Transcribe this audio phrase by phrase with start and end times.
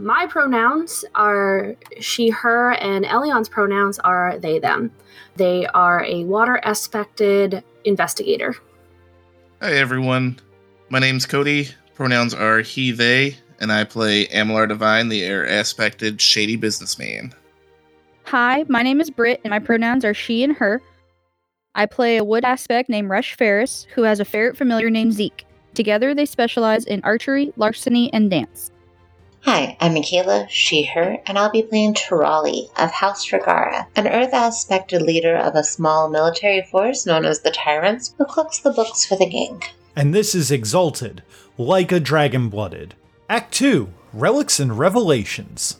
[0.00, 4.90] My pronouns are she, her, and Elion's pronouns are they, them.
[5.36, 8.56] They are a water aspected investigator.
[9.60, 10.40] Hi, everyone.
[10.88, 11.68] My name's Cody.
[11.94, 17.34] Pronouns are he, they, and I play Amalar Divine, the air aspected shady businessman.
[18.24, 20.80] Hi, my name is Britt, and my pronouns are she and her.
[21.74, 25.44] I play a wood aspect named Rush Ferris, who has a ferret familiar named Zeke.
[25.74, 28.70] Together, they specialize in archery, larceny, and dance.
[29.44, 34.34] Hi, I'm Michaela, she, her, and I'll be playing Tirali of House Ragara, an Earth
[34.34, 39.06] aspected leader of a small military force known as the Tyrants, who cooks the books
[39.06, 39.62] for the gang.
[39.96, 41.22] And this is Exalted,
[41.56, 42.94] like a dragon blooded.
[43.30, 45.79] Act 2 Relics and Revelations.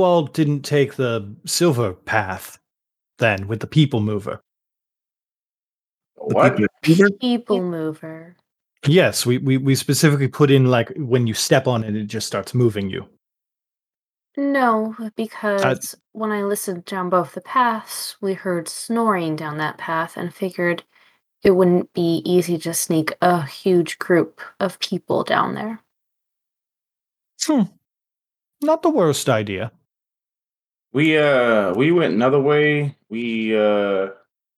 [0.00, 2.58] You all didn't take the silver path
[3.18, 4.40] then with the people mover.
[6.14, 6.58] What?
[7.20, 8.34] People mover.
[8.86, 12.26] Yes, we, we, we specifically put in like when you step on it, it just
[12.26, 13.06] starts moving you.
[14.38, 20.16] No, because when I listened down both the paths, we heard snoring down that path
[20.16, 20.82] and figured
[21.42, 25.82] it wouldn't be easy to sneak a huge group of people down there.
[27.44, 27.64] Hmm.
[28.62, 29.72] Not the worst idea.
[30.92, 32.96] We uh we went another way.
[33.08, 34.08] We uh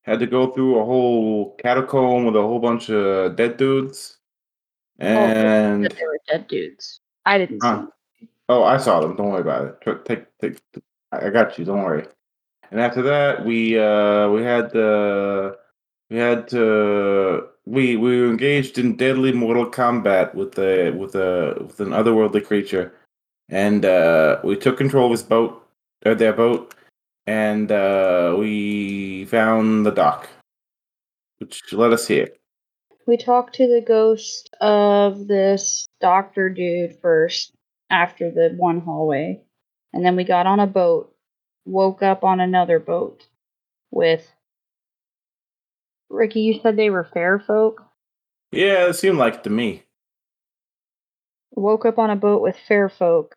[0.03, 4.19] had to go through a whole catacomb with a whole bunch of dead dudes.
[4.99, 7.01] And That they were dead dudes.
[7.25, 7.67] I didn't see.
[7.69, 7.77] Huh.
[7.77, 7.93] them.
[8.49, 9.17] oh, I saw them.
[9.17, 9.81] Don't worry about it.
[9.81, 10.59] Tr- Take take.
[11.13, 11.65] I got you.
[11.65, 12.07] Don't worry.
[12.71, 15.53] And after that, we uh we had uh
[16.09, 21.57] we had to we we were engaged in deadly mortal combat with the with a
[21.61, 22.95] with an otherworldly creature,
[23.51, 25.62] and uh we took control of his boat
[26.05, 26.75] or their boat,
[27.27, 30.29] and uh we found the dock,
[31.39, 32.29] which led us here.
[33.07, 37.53] We talked to the ghost of this doctor dude first
[37.91, 39.43] after the one hallway.
[39.93, 41.15] And then we got on a boat,
[41.65, 43.27] woke up on another boat
[43.91, 44.27] with
[46.09, 47.83] Ricky, you said they were fair folk?
[48.53, 49.83] Yeah, it seemed like it to me.
[51.53, 53.35] Woke up on a boat with fair folk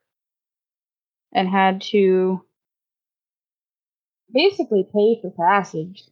[1.33, 2.41] and had to
[4.33, 6.03] basically pay for passage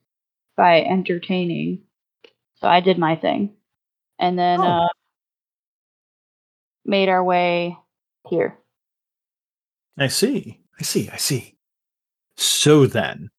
[0.56, 1.84] by entertaining.
[2.56, 3.56] So I did my thing.
[4.20, 4.64] And then Oh.
[4.64, 4.88] uh
[6.86, 7.78] made our way
[8.30, 8.58] here.
[9.98, 10.60] I see.
[10.80, 11.10] I see.
[11.10, 11.56] I see.
[12.36, 13.30] So then,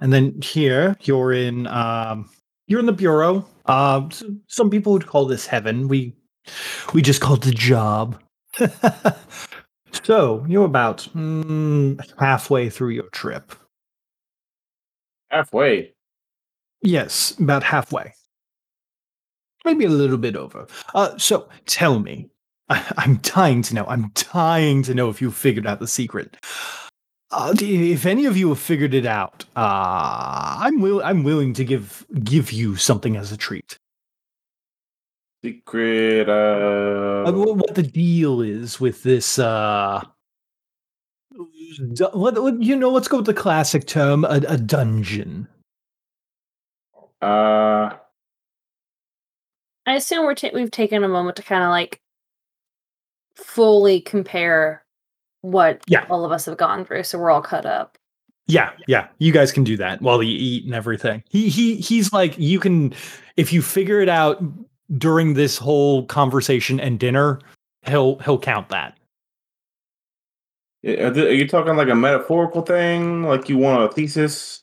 [0.00, 1.66] and then here you're in.
[1.66, 2.28] Um,
[2.66, 3.46] you're in the bureau.
[3.66, 4.08] Uh,
[4.46, 5.86] some people would call this heaven.
[5.88, 6.16] We
[6.92, 8.20] we just call it the job.
[10.04, 13.52] so you're about mm, halfway through your trip.
[15.30, 15.92] Halfway.
[16.82, 18.14] Yes, about halfway.
[19.64, 20.66] Maybe a little bit over.
[20.94, 22.30] Uh, so tell me,
[22.68, 23.84] I, I'm dying to know.
[23.86, 26.36] I'm dying to know if you figured out the secret.
[27.32, 31.64] Uh, if any of you have figured it out, uh, I'm will I'm willing to
[31.64, 33.78] give give you something as a treat.
[35.44, 36.28] Secret.
[36.28, 39.38] Uh, Uh, what the deal is with this?
[39.38, 40.02] Uh,
[42.12, 42.90] what, what you know?
[42.90, 45.48] Let's go with the classic term: a, a dungeon.
[47.22, 47.90] uh,
[49.86, 52.00] I assume we're ta- we've taken a moment to kind of like
[53.36, 54.84] fully compare
[55.42, 56.06] what Yeah.
[56.10, 57.96] all of us have gone through, so we're all cut up.
[58.46, 61.22] Yeah, yeah, you guys can do that while you eat and everything.
[61.28, 62.92] He he he's like you can
[63.36, 64.42] if you figure it out
[64.98, 67.38] during this whole conversation and dinner,
[67.86, 68.96] he'll he'll count that.
[70.84, 73.22] Are you talking like a metaphorical thing?
[73.24, 74.62] Like you want a thesis?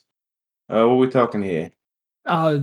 [0.69, 1.71] Uh, what are we talking here?
[2.25, 2.59] Uh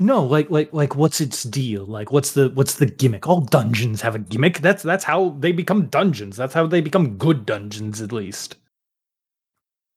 [0.00, 1.84] no, like like like what's its deal?
[1.84, 3.26] Like what's the what's the gimmick?
[3.26, 4.60] All dungeons have a gimmick.
[4.60, 6.36] That's that's how they become dungeons.
[6.36, 8.56] That's how they become good dungeons at least.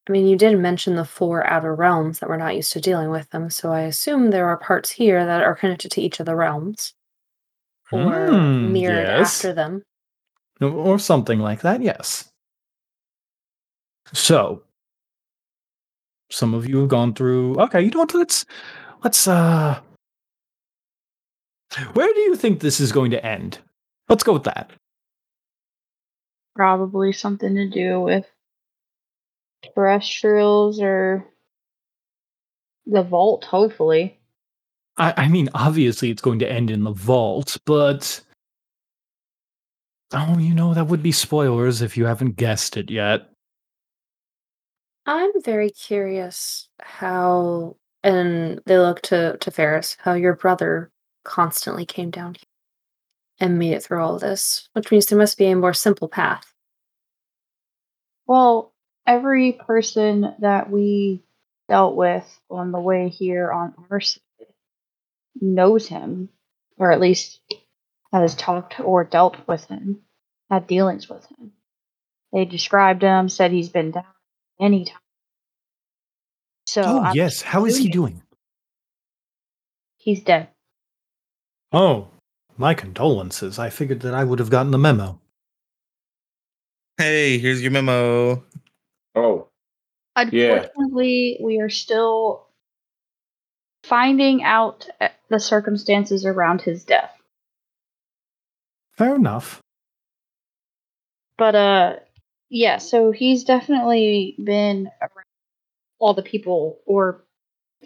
[0.09, 3.11] I mean, you did mention the four outer realms that we're not used to dealing
[3.11, 6.25] with them, so I assume there are parts here that are connected to each of
[6.25, 6.95] the realms.
[7.91, 9.37] or Hmm, mirrored yes.
[9.37, 9.83] after them.
[10.59, 11.83] or something like that.
[11.83, 12.30] Yes.
[14.13, 14.63] So,
[16.29, 17.59] some of you have gone through.
[17.59, 18.13] Okay, you know what?
[18.13, 18.45] Let's
[19.03, 19.27] let's.
[19.27, 19.79] uh
[21.93, 23.59] Where do you think this is going to end?
[24.09, 24.71] Let's go with that.
[26.55, 28.25] Probably something to do with
[29.73, 31.25] terrestrials or
[32.85, 34.19] the vault, hopefully.
[34.97, 38.21] I, I mean, obviously, it's going to end in the vault, but
[40.13, 43.30] oh, you know, that would be spoilers if you haven't guessed it yet.
[45.05, 50.91] I'm very curious how, and they look to to Ferris, how your brother
[51.23, 52.47] constantly came down here
[53.39, 56.53] and made it through all this, which means there must be a more simple path.
[58.27, 58.73] Well,
[59.07, 61.23] every person that we
[61.67, 64.21] dealt with on the way here on our side
[65.41, 66.29] knows him,
[66.77, 67.39] or at least
[68.13, 70.01] has talked or dealt with him,
[70.49, 71.53] had dealings with him.
[72.31, 74.05] They described him, said he's been down
[74.61, 74.97] anytime.
[76.65, 77.41] So oh, I'm yes.
[77.41, 78.21] How is he assuming doing?
[79.97, 80.47] He's dead.
[81.73, 82.07] Oh,
[82.57, 83.59] my condolences.
[83.59, 85.19] I figured that I would have gotten the memo.
[86.97, 88.43] Hey, here's your memo.
[89.15, 89.47] Oh,
[90.15, 92.47] Unfortunately, we are still
[93.83, 97.11] finding out uh, the circumstances around his death.
[98.97, 99.61] Fair enough.
[101.37, 101.95] But uh
[102.51, 105.25] yeah, so he's definitely been around
[105.99, 107.23] all the people or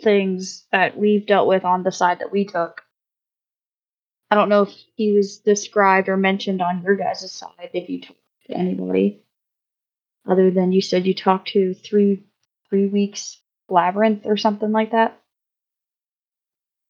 [0.01, 2.81] things that we've dealt with on the side that we took.
[4.31, 8.01] I don't know if he was described or mentioned on your guys' side if you
[8.01, 9.21] talked to anybody.
[10.27, 12.23] Other than you said you talked to three
[12.67, 13.39] three weeks
[13.69, 15.21] labyrinth or something like that.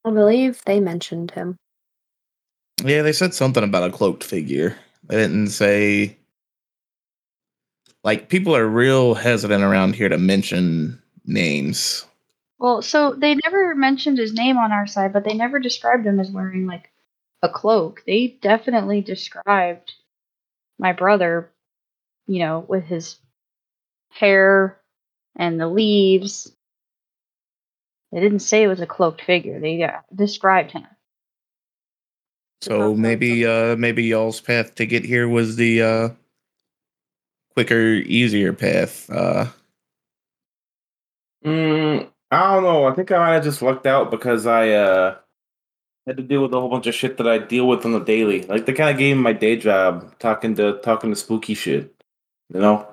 [0.06, 1.58] I believe they mentioned him.
[2.86, 4.78] Yeah, they said something about a cloaked figure.
[5.04, 6.18] They didn't say.
[8.06, 12.06] Like, people are real hesitant around here to mention names.
[12.60, 16.20] Well, so they never mentioned his name on our side, but they never described him
[16.20, 16.92] as wearing like
[17.42, 18.04] a cloak.
[18.06, 19.92] They definitely described
[20.78, 21.50] my brother,
[22.28, 23.18] you know, with his
[24.10, 24.80] hair
[25.36, 26.56] and the leaves.
[28.12, 29.60] They didn't say it was a cloaked figure.
[29.60, 30.86] They uh, described him.
[32.62, 36.10] So maybe, uh, maybe y'all's path to get here was the uh,
[37.56, 39.10] quicker, easier path.
[39.10, 39.48] Uh,
[41.46, 42.88] Mm, I don't know.
[42.88, 45.18] I think I might have just lucked out because I uh
[46.08, 48.00] had to deal with a whole bunch of shit that I deal with on the
[48.00, 48.42] daily.
[48.44, 51.94] Like they kind of gave me my day job talking to talking to spooky shit.
[52.54, 52.88] You know?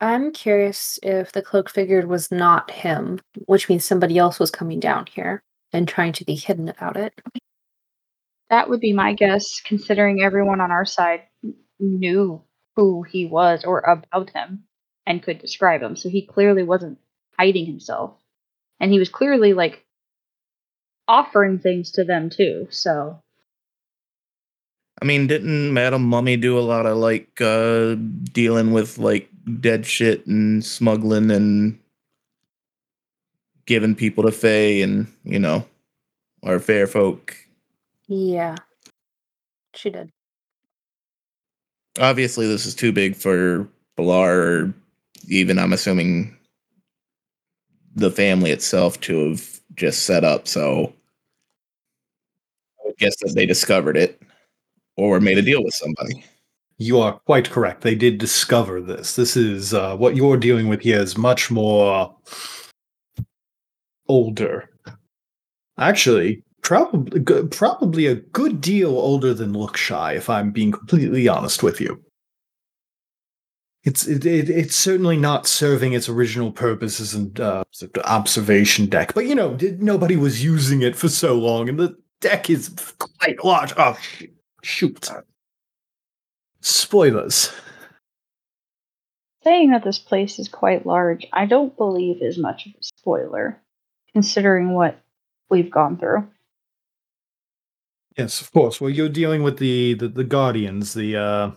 [0.00, 4.78] I'm curious if the cloak figured was not him, which means somebody else was coming
[4.78, 5.42] down here
[5.72, 7.18] and trying to be hidden about it.
[8.50, 11.22] That would be my guess, considering everyone on our side
[11.80, 12.42] knew
[12.76, 14.64] who he was or about him
[15.06, 15.96] and could describe him.
[15.96, 16.98] So he clearly wasn't
[17.38, 18.14] hiding himself.
[18.78, 19.84] And he was clearly like
[21.08, 22.68] offering things to them too.
[22.70, 23.20] So
[25.00, 27.96] I mean, didn't Madam Mummy do a lot of like uh,
[28.32, 29.28] dealing with like
[29.60, 31.78] dead shit and smuggling and
[33.66, 35.66] giving people to Fae and you know,
[36.42, 37.36] our fair folk?
[38.08, 38.56] Yeah.
[39.74, 40.10] She did.
[41.98, 44.74] Obviously, this is too big for Pilar or
[45.28, 46.36] even I'm assuming
[47.94, 50.46] the family itself to have just set up.
[50.46, 50.92] So
[52.80, 54.20] I would guess that they discovered it
[54.96, 56.24] or made a deal with somebody.
[56.78, 57.80] You are quite correct.
[57.80, 59.16] They did discover this.
[59.16, 62.14] This is uh, what you're dealing with here is much more
[64.08, 64.68] older.
[65.78, 67.20] Actually, probably
[67.50, 72.02] probably a good deal older than Lookshy, if I'm being completely honest with you.
[73.84, 77.62] It's it, it, it's certainly not serving its original purpose as an uh,
[78.04, 82.50] observation deck, but you know nobody was using it for so long, and the deck
[82.50, 82.68] is
[82.98, 83.72] quite large.
[83.76, 84.24] Oh sh-
[84.64, 85.08] shoot!
[86.62, 87.52] Spoilers.
[89.44, 93.62] saying that this place is quite large, I don't believe is much of a spoiler,
[94.12, 95.00] considering what
[95.48, 96.26] we've gone through.
[98.16, 98.80] Yes, of course.
[98.80, 101.50] Well, you're dealing with the the, the guardians, the uh,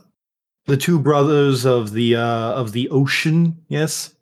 [0.65, 3.57] the two brothers of the uh, of the ocean.
[3.69, 4.15] Yes,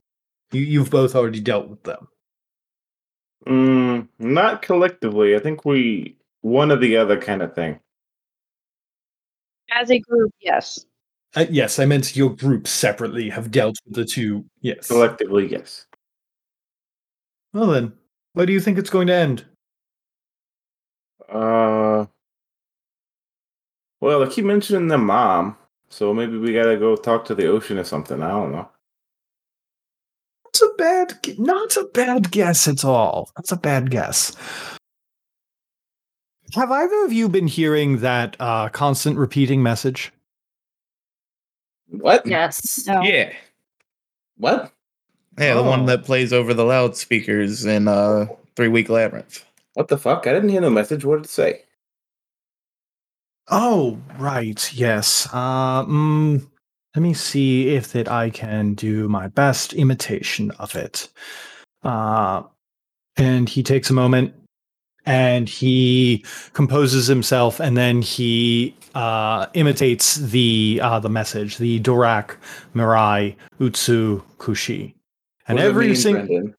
[0.51, 2.07] you you've both already dealt with them.
[3.47, 5.35] Mm, not collectively.
[5.35, 7.79] I think we one or the other kind of thing.
[9.71, 10.85] As a group, yes.
[11.35, 14.45] Uh, yes, I meant your group separately have dealt with the two.
[14.61, 14.87] Yes.
[14.87, 15.85] Collectively, yes.
[17.53, 17.93] Well then,
[18.33, 19.45] where do you think it's going to end?
[21.29, 22.05] Uh,
[23.99, 25.57] Well, I keep mentioning the mom,
[25.89, 28.21] so maybe we gotta go talk to the ocean or something.
[28.21, 28.69] I don't know.
[30.45, 33.29] That's a bad, not a bad guess at all.
[33.35, 34.35] That's a bad guess.
[36.53, 40.13] Have either of you been hearing that uh, constant repeating message?
[41.89, 42.25] What?
[42.25, 42.85] Yes.
[42.87, 43.01] No.
[43.01, 43.33] Yeah.
[44.37, 44.71] What?
[45.37, 45.69] Yeah, the Oh.
[45.69, 48.25] one that plays over the loudspeakers in uh
[48.55, 49.43] Three Week Labyrinth.
[49.73, 50.25] What the fuck?
[50.25, 51.05] I didn't hear no message.
[51.05, 51.61] What did it say?
[53.49, 54.73] Oh, right.
[54.73, 55.27] Yes.
[55.31, 56.45] Uh, mm,
[56.95, 61.09] let me see if that I can do my best imitation of it.
[61.83, 62.43] Uh,
[63.15, 64.33] and he takes a moment
[65.05, 72.35] and he composes himself and then he uh, imitates the uh, the message, the Dorak
[72.75, 74.93] Mirai Utsu Kushi.
[75.47, 76.51] And every single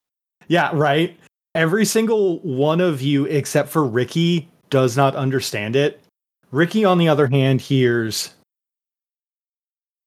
[0.49, 1.19] yeah, right.
[1.55, 6.01] Every single one of you, except for Ricky, does not understand it.
[6.51, 8.35] Ricky, on the other hand, hears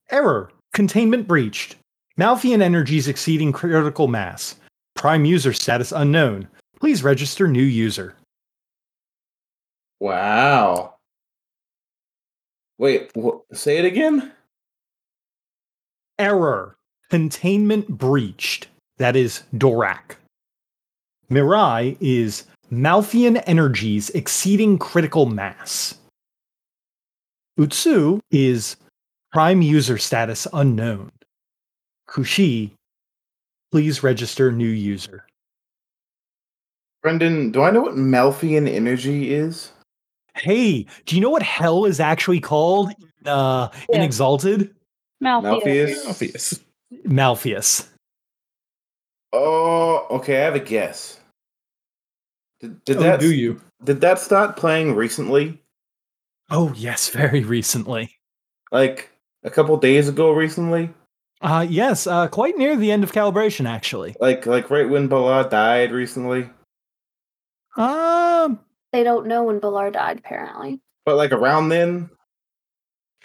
[0.10, 1.76] error, containment breached,
[2.18, 4.56] Malfean energies exceeding critical mass,
[4.96, 6.48] prime user status unknown.
[6.80, 8.16] Please register new user.
[10.00, 10.96] Wow.
[12.80, 14.32] Wait, wh- say it again?
[16.18, 16.76] Error,
[17.10, 18.68] containment breached.
[18.98, 20.16] That is Dorak.
[21.30, 25.96] Mirai is Malfean energies exceeding critical mass.
[27.60, 28.78] Utsu is
[29.32, 31.12] prime user status unknown.
[32.10, 32.72] Kushi,
[33.72, 35.26] please register new user.
[37.02, 39.72] Brendan, do I know what Malfean energy is?
[40.36, 42.92] Hey, do you know what hell is actually called
[43.22, 44.74] in, uh, in Exalted?
[45.22, 45.64] Malfeas.
[45.64, 46.10] Malfeas?
[46.10, 46.60] Obvious.
[47.06, 47.88] Malfeas.
[49.34, 50.42] Oh, okay.
[50.42, 51.20] I have a guess.
[52.60, 53.60] Did, did Oh, that do you?
[53.84, 55.61] did that start playing recently?
[56.52, 58.18] Oh, yes, very recently.
[58.72, 59.10] Like
[59.44, 60.94] a couple days ago recently?
[61.42, 64.16] Uh, yes, uh, quite near the end of calibration, actually.
[64.20, 66.48] Like like right when Bala died recently?
[67.78, 68.60] Um,
[68.92, 70.82] They don't know when Balar died, apparently.
[71.06, 72.10] But like around then?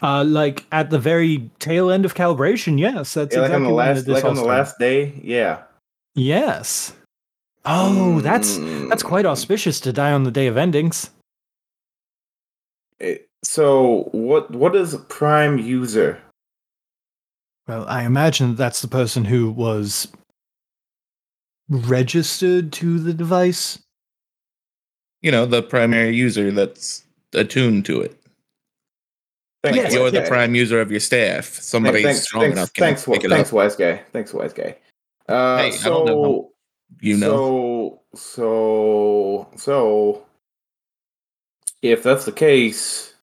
[0.03, 3.71] uh, like at the very tail end of calibration, yes, that's Yeah, like on the
[3.71, 4.59] last like all on the started.
[4.59, 5.21] last day?
[5.23, 5.63] Yeah.
[6.15, 6.95] Yes.
[7.65, 8.57] Oh, that's
[8.89, 9.31] that's quite Mm.
[9.31, 11.11] auspicious to die on the day of endings.
[12.99, 16.21] It- so what what is a prime user?
[17.69, 20.09] Well, I imagine that's the person who was
[21.69, 23.79] registered to the device.
[25.23, 28.17] You know, the primary user that's attuned to it.
[29.65, 30.29] Thanks, Yes, You're wise the guy.
[30.29, 31.47] prime user of your staff.
[31.47, 33.55] Somebody thanks, strong thanks, enough can thanks, pick it thanks, up.
[33.55, 34.03] wise guy.
[34.13, 34.77] Thanks, wise guy.
[35.29, 36.53] Uh, Hey, I so, don't know
[37.01, 40.27] You know, So, so, so,
[41.91, 43.15] if that's the case,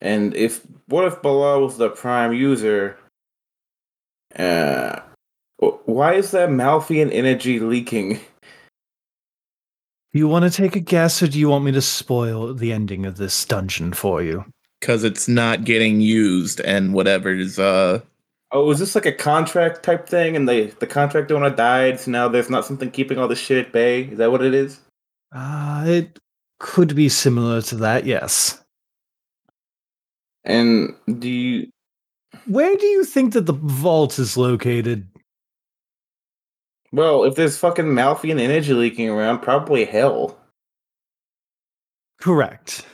[0.00, 2.98] and if what if Bala was the prime user?
[4.36, 5.00] Uh,
[5.58, 8.20] why is that Malfean energy leaking?
[10.12, 13.06] You want to take a guess, or do you want me to spoil the ending
[13.06, 14.44] of this dungeon for you?
[14.82, 18.00] because it's not getting used and whatever's uh
[18.54, 22.10] Oh, is this like a contract type thing, and the the contract owner died, so
[22.10, 24.02] now there's not something keeping all the shit at bay?
[24.02, 24.78] Is that what it is?
[25.34, 26.18] Uh, it
[26.62, 28.62] could be similar to that, yes.
[30.44, 31.68] And do you?
[32.46, 35.06] Where do you think that the vault is located?
[36.92, 40.38] Well, if there's fucking Malfean energy leaking around, probably hell.
[42.20, 42.86] Correct.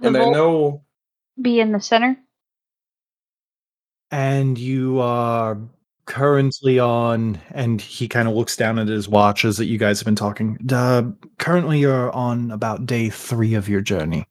[0.00, 0.82] The And I know
[1.40, 2.16] be in the center?
[4.10, 5.58] And you are
[6.06, 9.98] currently on, and he kind of looks down at his watch as that you guys
[10.00, 10.58] have been talking.
[10.70, 11.04] Uh,
[11.38, 14.26] currently, you're on about day three of your journey.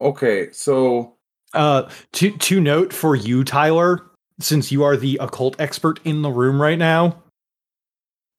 [0.00, 1.14] Okay, so
[1.54, 6.30] Uh, to to note for you, Tyler, since you are the occult expert in the
[6.30, 7.22] room right now,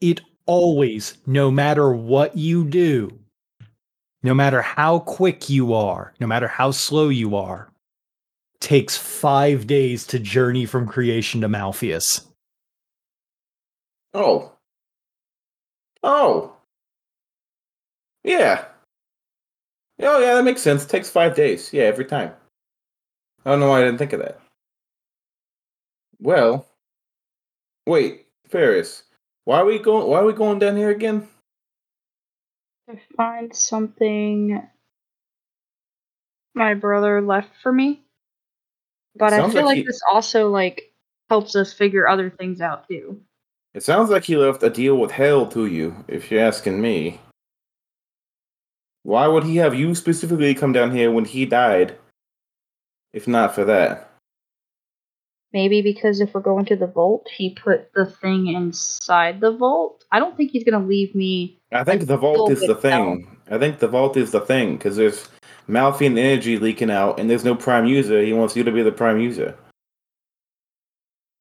[0.01, 3.09] it always, no matter what you do,
[4.21, 7.71] no matter how quick you are, no matter how slow you are,
[8.59, 12.25] takes five days to journey from creation to Malfeas.
[14.13, 14.53] oh,
[16.03, 16.55] oh,
[18.23, 18.65] yeah,
[20.01, 20.85] oh yeah, that makes sense.
[20.85, 21.71] takes five days.
[21.71, 22.33] Yeah, every time.
[23.45, 24.39] I don't know why I didn't think of that.
[26.19, 26.65] Well,
[27.85, 29.03] wait, Ferris,
[29.45, 30.07] why are we going?
[30.07, 31.27] Why are we going down here again?
[32.89, 34.61] To find something
[36.53, 38.01] my brother left for me.
[39.17, 40.93] But I feel like like he- this also like
[41.29, 43.21] helps us figure other things out too.
[43.73, 47.19] It sounds like he left a deal with hell to you, if you're asking me.
[49.03, 51.95] Why would he have you specifically come down here when he died?
[53.13, 54.11] If not for that.
[55.53, 60.03] Maybe because if we're going to the vault, he put the thing inside the vault.
[60.11, 61.59] I don't think he's gonna leave me.
[61.71, 63.37] I think the vault is the thing.
[63.49, 65.29] I think the vault is the thing because there's
[65.67, 68.21] Malfean energy leaking out, and there's no prime user.
[68.21, 69.55] He wants you to be the prime user.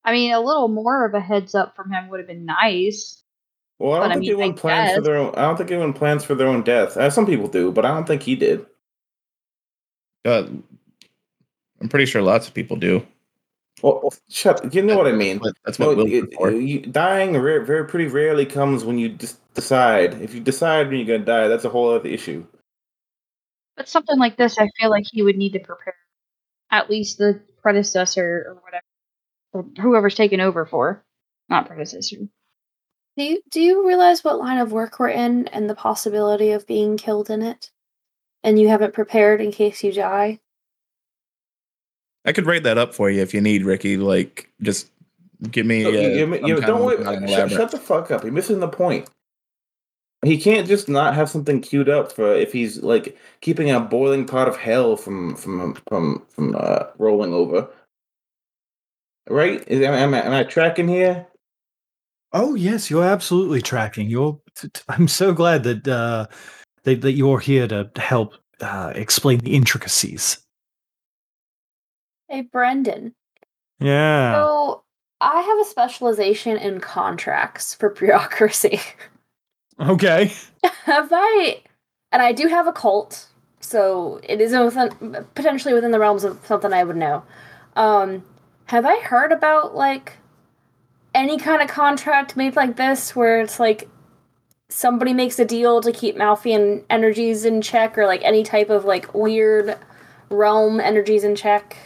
[0.05, 3.23] I mean, a little more of a heads up from him would have been nice.
[3.79, 5.35] Well, I don't I think mean, anyone I plans for their own.
[5.35, 6.97] I don't think anyone plans for their own death.
[6.97, 8.65] Uh, some people do, but I don't think he did.
[10.25, 10.47] Uh,
[11.81, 13.07] I'm pretty sure lots of people do.
[13.83, 14.73] Well, well, shut.
[14.75, 15.39] You know what I mean.
[15.39, 16.51] But that's No, what Will it- for.
[16.51, 20.15] you, dying rare, very pretty rarely comes when you just decide.
[20.23, 22.47] If you decide when you're gonna die, that's a whole other issue.
[23.77, 25.95] But something like this, I feel like he would need to prepare
[26.71, 28.85] at least the predecessor or whatever,
[29.53, 31.05] or whoever's taken over for,
[31.49, 32.17] not predecessor.
[33.17, 36.67] Do you, do you realize what line of work we're in and the possibility of
[36.67, 37.71] being killed in it?
[38.43, 40.39] And you haven't prepared in case you die?
[42.25, 43.97] I could write that up for you if you need, Ricky.
[43.97, 44.91] Like, just
[45.51, 45.83] give me.
[45.85, 47.05] So, Uh, you- you- you- kind don't of worry.
[47.05, 48.25] non- Shut, shut the fuck up.
[48.25, 49.09] You're missing the point.
[50.27, 54.27] He can't just not have something queued up for if he's like keeping a boiling
[54.27, 57.69] pot of hell from from from from uh, rolling over.
[59.29, 59.63] Right?
[59.69, 61.27] Is, am, am, I, am I tracking here?
[62.33, 64.11] Oh yes, you're absolutely tracking.
[64.11, 64.41] You're.
[64.57, 66.27] t- t- I'm so glad that uh,
[66.83, 70.39] that, that you're here to help uh, explain the intricacies.
[72.29, 73.15] Hey, Brendan.
[73.79, 74.35] Yeah.
[74.35, 74.83] So
[75.21, 78.81] I have a specialization in contracts for bureaucracy.
[79.81, 80.33] Okay.
[80.85, 81.63] have I?
[82.13, 83.29] And I do have a cult,
[83.61, 87.25] so it is within, potentially within the realms of something I would know.
[87.75, 88.25] Um,
[88.67, 90.15] have I heard about like
[91.15, 93.89] any kind of contract made like this, where it's like
[94.69, 98.85] somebody makes a deal to keep Malfean energies in check, or like any type of
[98.85, 99.77] like weird
[100.31, 101.77] realm energies in check?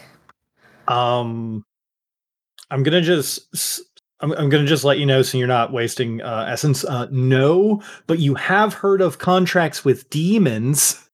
[0.89, 1.65] Um,
[2.71, 3.89] I'm gonna just.
[4.21, 6.85] S- I'm, I'm gonna just let you know so you're not wasting uh, essence.
[6.85, 11.09] Uh, no, but you have heard of contracts with demons.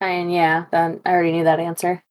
[0.00, 2.02] I And yeah, then I already knew that answer.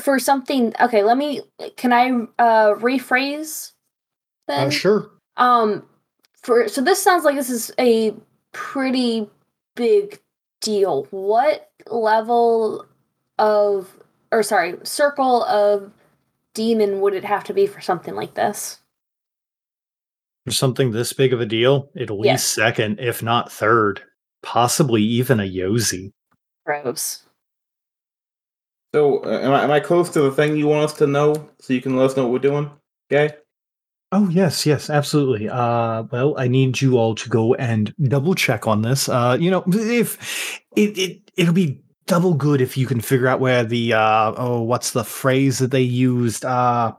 [0.00, 1.42] For something, okay, let me.
[1.76, 3.72] Can I uh rephrase?
[4.48, 4.68] Then?
[4.68, 5.10] Uh, sure.
[5.36, 5.86] Um,
[6.42, 8.14] for so this sounds like this is a
[8.52, 9.28] pretty
[9.74, 10.20] big
[10.60, 11.06] deal.
[11.10, 12.86] What level
[13.38, 13.92] of,
[14.32, 15.92] or sorry, circle of
[16.54, 18.80] demon would it have to be for something like this?
[20.44, 22.44] For something this big of a deal, at least Yes.
[22.44, 24.02] second, if not third,
[24.42, 26.12] possibly even a Yozi.
[26.66, 27.24] Gross.
[28.94, 31.48] So, uh, am, I, am I close to the thing you want us to know
[31.60, 32.70] so you can let us know what we're doing?
[33.10, 33.34] Okay.
[34.12, 35.48] Oh yes, yes, absolutely.
[35.48, 39.08] Uh, well, I need you all to go and double check on this.
[39.08, 43.40] Uh, you know, if it, it it'll be double good if you can figure out
[43.40, 46.44] where the uh oh, what's the phrase that they used?
[46.44, 46.92] Uh,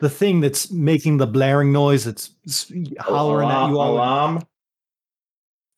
[0.00, 2.30] the thing that's making the blaring noise that's
[3.00, 3.94] hollering at you all.
[3.94, 4.42] Alarm.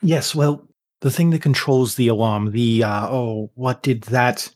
[0.03, 0.67] Yes, well,
[1.01, 2.53] the thing that controls the alarm.
[2.53, 4.51] The uh oh, what did that?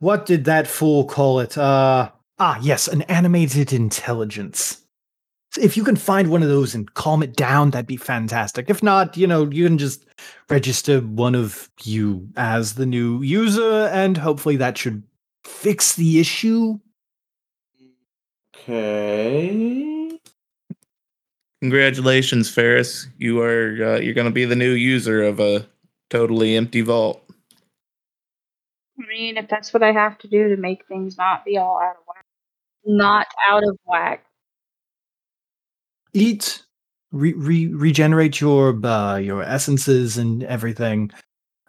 [0.00, 1.56] What did that fool call it?
[1.56, 4.82] Uh ah, yes, an animated intelligence.
[5.58, 8.68] If you can find one of those and calm it down, that'd be fantastic.
[8.68, 10.04] If not, you know, you can just
[10.50, 15.02] register one of you as the new user, and hopefully that should
[15.44, 16.78] fix the issue.
[18.68, 20.18] Okay.
[21.62, 23.08] Congratulations, Ferris.
[23.16, 25.66] You are uh, you're going to be the new user of a
[26.10, 27.24] totally empty vault.
[29.00, 31.80] I mean, if that's what I have to do to make things not be all
[31.80, 32.24] out of whack,
[32.84, 34.24] not out of whack.
[36.12, 36.62] eat
[37.12, 41.10] re- re- regenerate your uh, your essences and everything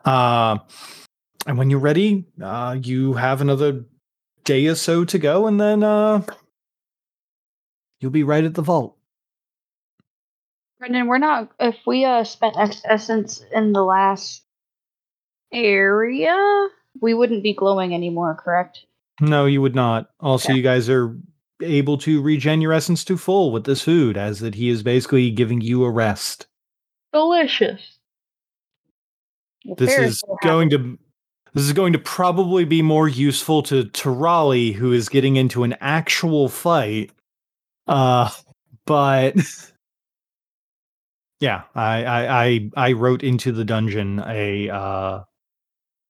[0.05, 0.57] uh
[1.45, 3.83] and when you're ready uh you have another
[4.45, 6.21] day or so to go and then uh
[7.99, 8.95] you'll be right at the vault
[10.79, 11.51] Brendan, we're not.
[11.59, 14.43] If we uh spent X essence in the last
[15.51, 16.67] area,
[17.01, 18.85] we wouldn't be glowing anymore, correct?
[19.21, 20.57] no you would not also Okay.
[20.57, 21.13] you guys are
[21.61, 25.29] able to regen your essence to full with this food as that he is basically
[25.29, 26.47] giving you a rest
[27.11, 27.97] Delicious.
[29.65, 30.97] Well, this is will have going to
[31.53, 35.63] this is going to probably be more useful to to Raleigh, who is getting into
[35.63, 37.11] an actual fight.
[37.89, 38.29] Uh,
[38.85, 39.35] but
[41.41, 45.23] yeah, I I I, I wrote into the dungeon a uh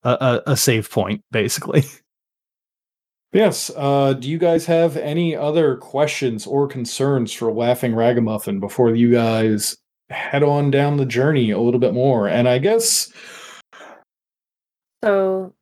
[0.04, 1.84] a, a, a save point basically.
[3.32, 3.70] Yes.
[3.76, 9.12] Uh, do you guys have any other questions or concerns for Laughing Ragamuffin before you
[9.12, 9.78] guys
[10.10, 12.28] head on down the journey a little bit more?
[12.28, 13.12] And I guess
[15.04, 15.54] So,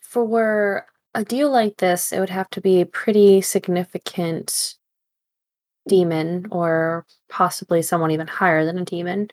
[0.00, 4.76] for a deal like this, it would have to be a pretty significant
[5.88, 9.28] demon, or possibly someone even higher than a demon.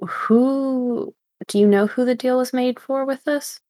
[0.00, 1.14] Who
[1.46, 3.60] do you know who the deal was made for with this?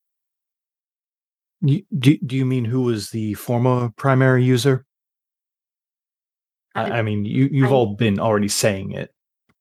[1.61, 4.85] You, do, do you mean who was the former primary user?
[6.75, 9.13] I, I- I mean, you, you've I- all been already saying it.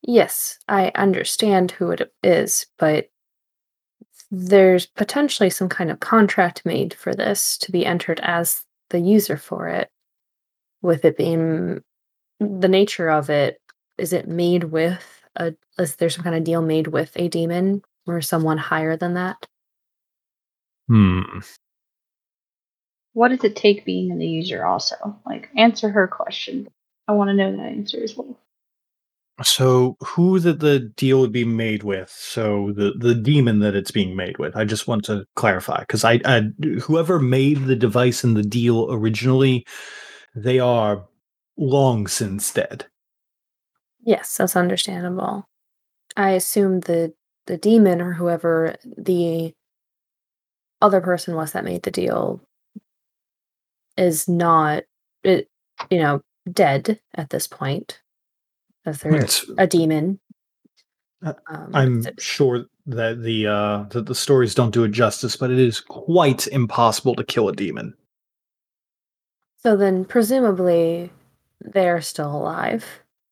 [0.03, 3.09] Yes, I understand who it is, but
[4.29, 9.37] there's potentially some kind of contract made for this to be entered as the user
[9.37, 9.89] for it.
[10.83, 11.81] With it being
[12.39, 13.59] the nature of it,
[13.97, 15.03] is it made with
[15.35, 19.13] a is there some kind of deal made with a demon or someone higher than
[19.15, 19.45] that?
[20.87, 21.39] Hmm.
[23.13, 24.95] What does it take being in the user also?
[25.25, 26.67] Like, answer her question.
[27.07, 28.37] I want to know that answer as well.
[29.43, 32.09] So, who that the deal would be made with?
[32.09, 34.55] So, the the demon that it's being made with.
[34.55, 36.49] I just want to clarify because I, I,
[36.81, 39.65] whoever made the device and the deal originally,
[40.35, 41.05] they are
[41.57, 42.85] long since dead.
[44.03, 45.47] Yes, that's understandable.
[46.15, 47.13] I assume the
[47.47, 49.53] the demon or whoever the
[50.81, 52.41] other person was that made the deal
[53.97, 54.83] is not
[55.23, 55.49] it
[55.89, 57.99] you know dead at this point
[58.85, 60.19] as they're It's- a demon.
[61.25, 65.35] Uh, Um, I'm so- sure that the uh that the stories don't do it justice,
[65.35, 67.95] but it is quite impossible to kill a demon.
[69.59, 71.11] so then presumably
[71.61, 72.85] they're still alive,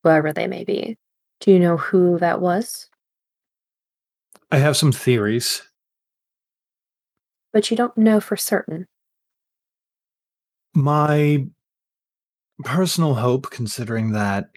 [0.03, 0.97] whoever they may be.
[1.41, 2.89] Do you know who that was?
[4.51, 5.61] I have some theories.
[7.53, 8.87] But you don't know for certain.
[10.73, 11.45] My
[12.63, 14.49] personal hope, considering that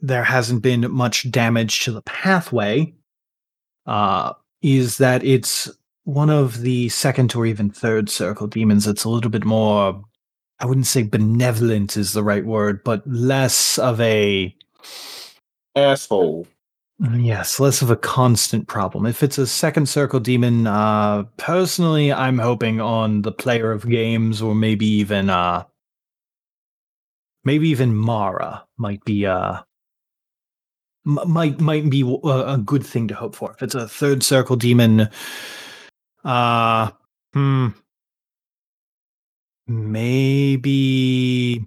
[0.00, 2.94] there hasn't been much damage to the pathway,
[3.86, 4.32] uh,
[4.62, 5.70] is that it's
[6.04, 10.02] one of the second or even third circle demons that's a little bit more,
[10.58, 14.54] I wouldn't say benevolent is the right word, but less of a
[15.74, 16.46] Asshole.
[17.12, 19.04] Yes, less of a constant problem.
[19.04, 24.40] If it's a second circle demon, uh personally I'm hoping on the player of games
[24.40, 25.64] or maybe even uh
[27.44, 29.60] maybe even Mara might be uh
[31.06, 33.52] m- might might be a good thing to hope for.
[33.52, 35.10] If it's a third circle demon
[36.24, 36.90] uh
[37.34, 37.68] hmm
[39.68, 41.64] maybe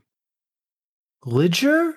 [1.26, 1.94] Ligier?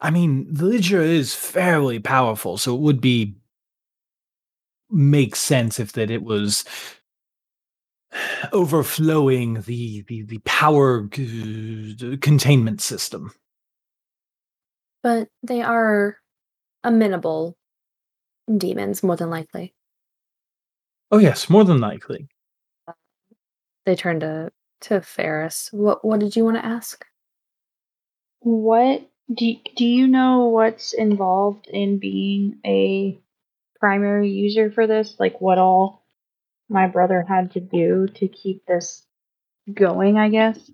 [0.00, 3.36] I mean, the Ligier is fairly powerful, so it would be
[4.90, 6.64] make sense if that it was
[8.52, 13.32] overflowing the the, the power g- containment system.
[15.02, 16.18] But they are
[16.84, 17.56] amenable
[18.56, 19.74] demons, more than likely.
[21.10, 22.28] Oh yes, more than likely.
[23.84, 25.68] They turn to to Ferris.
[25.72, 27.04] What what did you want to ask?
[28.40, 33.20] What do y- do you know what's involved in being a
[33.78, 35.16] primary user for this?
[35.18, 36.04] Like what all
[36.68, 39.06] my brother had to do to keep this
[39.72, 40.70] going, I guess.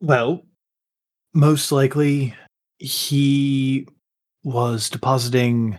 [0.00, 0.46] Well,
[1.34, 2.34] most likely
[2.78, 3.86] he
[4.42, 5.78] was depositing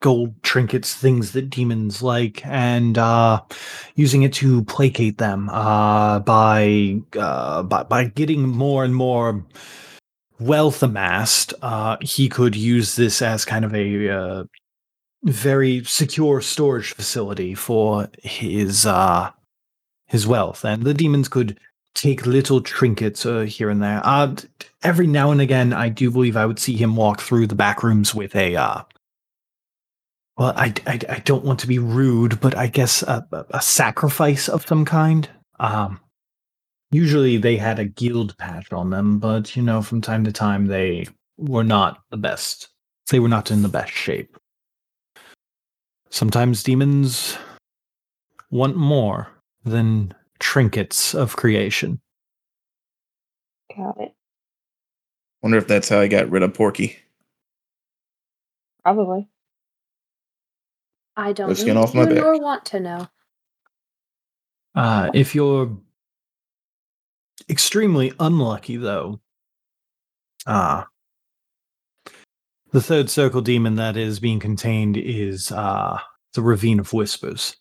[0.00, 3.40] gold trinkets, things that demons like, and uh,
[3.94, 9.44] using it to placate them uh, by, uh, by by getting more and more
[10.38, 11.54] wealth amassed.
[11.62, 14.44] Uh, he could use this as kind of a uh,
[15.24, 19.30] very secure storage facility for his uh,
[20.06, 21.58] his wealth, and the demons could
[21.94, 24.00] take little trinkets here and there.
[24.84, 27.82] Every now and again, I do believe I would see him walk through the back
[27.82, 28.86] rooms with a.
[30.38, 33.60] Well, I, I, I don't want to be rude, but I guess a, a- a
[33.62, 35.28] sacrifice of some kind.
[35.58, 36.00] Um,
[36.92, 40.66] usually they had a guild patch on them, but you know, from time to time
[40.66, 42.68] they were not the best.
[43.10, 44.36] They were not in the best shape.
[46.10, 47.36] Sometimes demons
[48.50, 49.28] want more
[49.64, 52.00] than trinkets of creation.
[53.76, 54.14] Got it.
[55.42, 56.96] Wonder if that's how I got rid of Porky.
[58.84, 59.28] Probably.
[61.18, 62.14] I don't The skin off my back.
[62.14, 63.08] nor want to know.
[64.76, 65.76] Uh, if you're
[67.50, 69.20] extremely unlucky, though,
[70.46, 70.84] uh,
[72.70, 75.98] the third circle demon that is being contained is uh,
[76.34, 77.56] the Ravine of Whispers.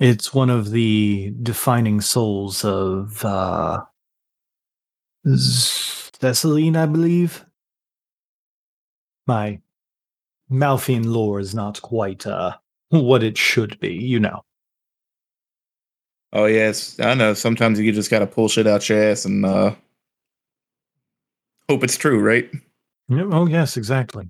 [0.00, 3.78] It's one of the defining souls of uh,
[5.24, 7.44] Thessaline, I believe.
[9.28, 9.60] My
[10.50, 12.56] Malfean lore is not quite uh,
[12.90, 14.42] what it should be, you know.
[16.32, 17.34] Oh yes, I know.
[17.34, 19.74] Sometimes you just gotta pull shit out your ass and uh,
[21.68, 22.50] hope it's true, right?
[23.08, 24.28] Yeah, Oh, yes, exactly.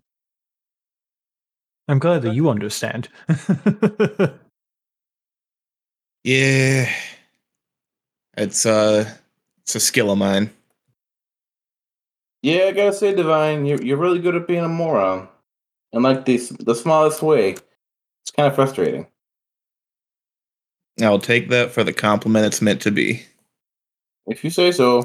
[1.89, 3.09] I'm glad that you understand.
[6.23, 6.93] Yeah,
[8.37, 9.11] it's uh,
[9.63, 10.51] it's a skill of mine.
[12.43, 15.29] Yeah, I gotta say, Divine, you're you're really good at being a moron,
[15.93, 17.51] and like the the smallest way.
[17.51, 19.07] It's kind of frustrating.
[21.01, 23.23] I'll take that for the compliment it's meant to be.
[24.27, 25.05] If you say so.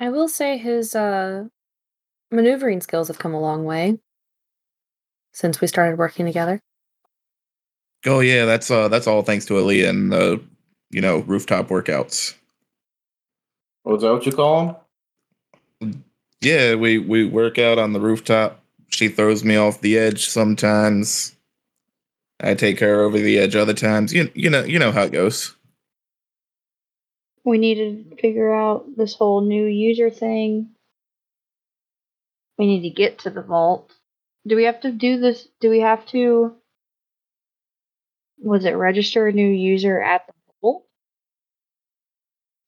[0.00, 1.44] I will say his uh,
[2.30, 3.98] maneuvering skills have come a long way
[5.32, 6.60] since we started working together.
[8.06, 10.42] Oh yeah, that's uh, that's all thanks to Ali and the
[10.90, 12.34] you know rooftop workouts.
[13.84, 14.86] Oh, is that what you call
[15.80, 16.04] them?
[16.40, 18.63] Yeah, we we work out on the rooftop.
[18.94, 21.34] She throws me off the edge sometimes.
[22.40, 24.12] I take her over the edge other times.
[24.12, 25.56] You you know you know how it goes.
[27.44, 30.70] We need to figure out this whole new user thing.
[32.56, 33.92] We need to get to the vault.
[34.46, 35.48] Do we have to do this?
[35.60, 36.54] Do we have to?
[38.38, 40.86] Was it register a new user at the vault?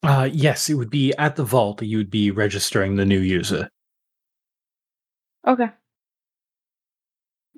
[0.03, 3.69] uh, yes, it would be at the vault you would be registering the new user.
[5.47, 5.71] Okay.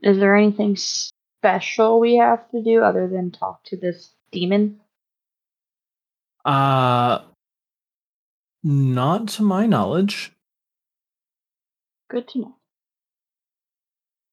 [0.02, 4.80] Is there anything special we have to do other than talk to this demon?
[6.44, 7.20] Uh,
[8.62, 10.32] not to my knowledge.
[12.10, 12.56] Good to know.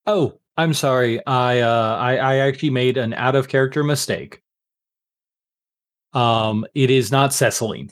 [0.07, 1.25] Oh, I'm sorry.
[1.25, 4.41] I uh I, I actually made an out of character mistake.
[6.13, 7.91] Um it is not Cecelyne.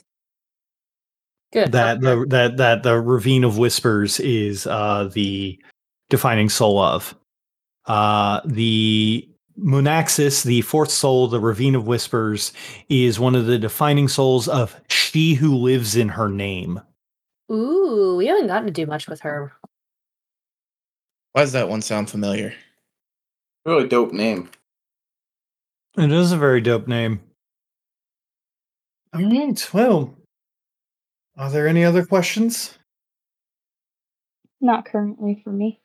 [1.52, 1.72] Good.
[1.72, 5.58] That the that that the ravine of whispers is uh the
[6.08, 7.14] defining soul of.
[7.86, 12.52] Uh the Monaxis, the fourth soul, the ravine of whispers,
[12.88, 16.80] is one of the defining souls of she who lives in her name.
[17.52, 19.52] Ooh, we haven't gotten to do much with her.
[21.32, 22.54] Why does that one sound familiar?
[23.64, 24.50] Really dope name.
[25.96, 27.20] It is a very dope name.
[29.14, 29.70] All right.
[29.72, 30.16] Well,
[31.36, 32.76] are there any other questions?
[34.60, 35.80] Not currently for me.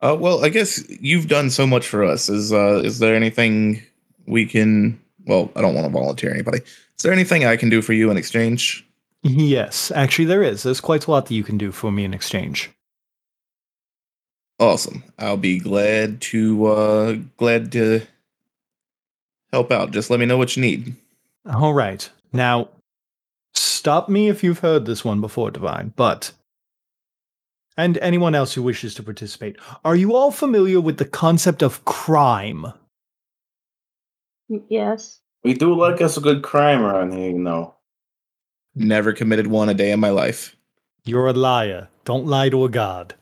[0.00, 2.28] Uh, well, I guess you've done so much for us.
[2.28, 3.82] Is uh, is there anything
[4.26, 5.00] we can?
[5.26, 6.58] Well, I don't want to volunteer anybody.
[6.58, 8.86] Is there anything I can do for you in exchange?
[9.22, 10.62] Yes, actually, there is.
[10.62, 12.70] There's quite a lot that you can do for me in exchange.
[14.60, 15.04] Awesome.
[15.18, 18.02] I'll be glad to uh, glad to
[19.52, 19.90] help out.
[19.90, 20.94] Just let me know what you need.
[21.52, 22.08] All right.
[22.32, 22.68] Now,
[23.54, 26.32] stop me if you've heard this one before, Divine, but.
[27.78, 31.84] And anyone else who wishes to participate, are you all familiar with the concept of
[31.84, 32.66] crime?
[34.68, 35.20] Yes.
[35.44, 37.76] We do like us a good crime around here, you know.
[38.74, 40.56] Never committed one a day in my life.
[41.04, 41.86] You're a liar.
[42.04, 43.14] Don't lie to a god.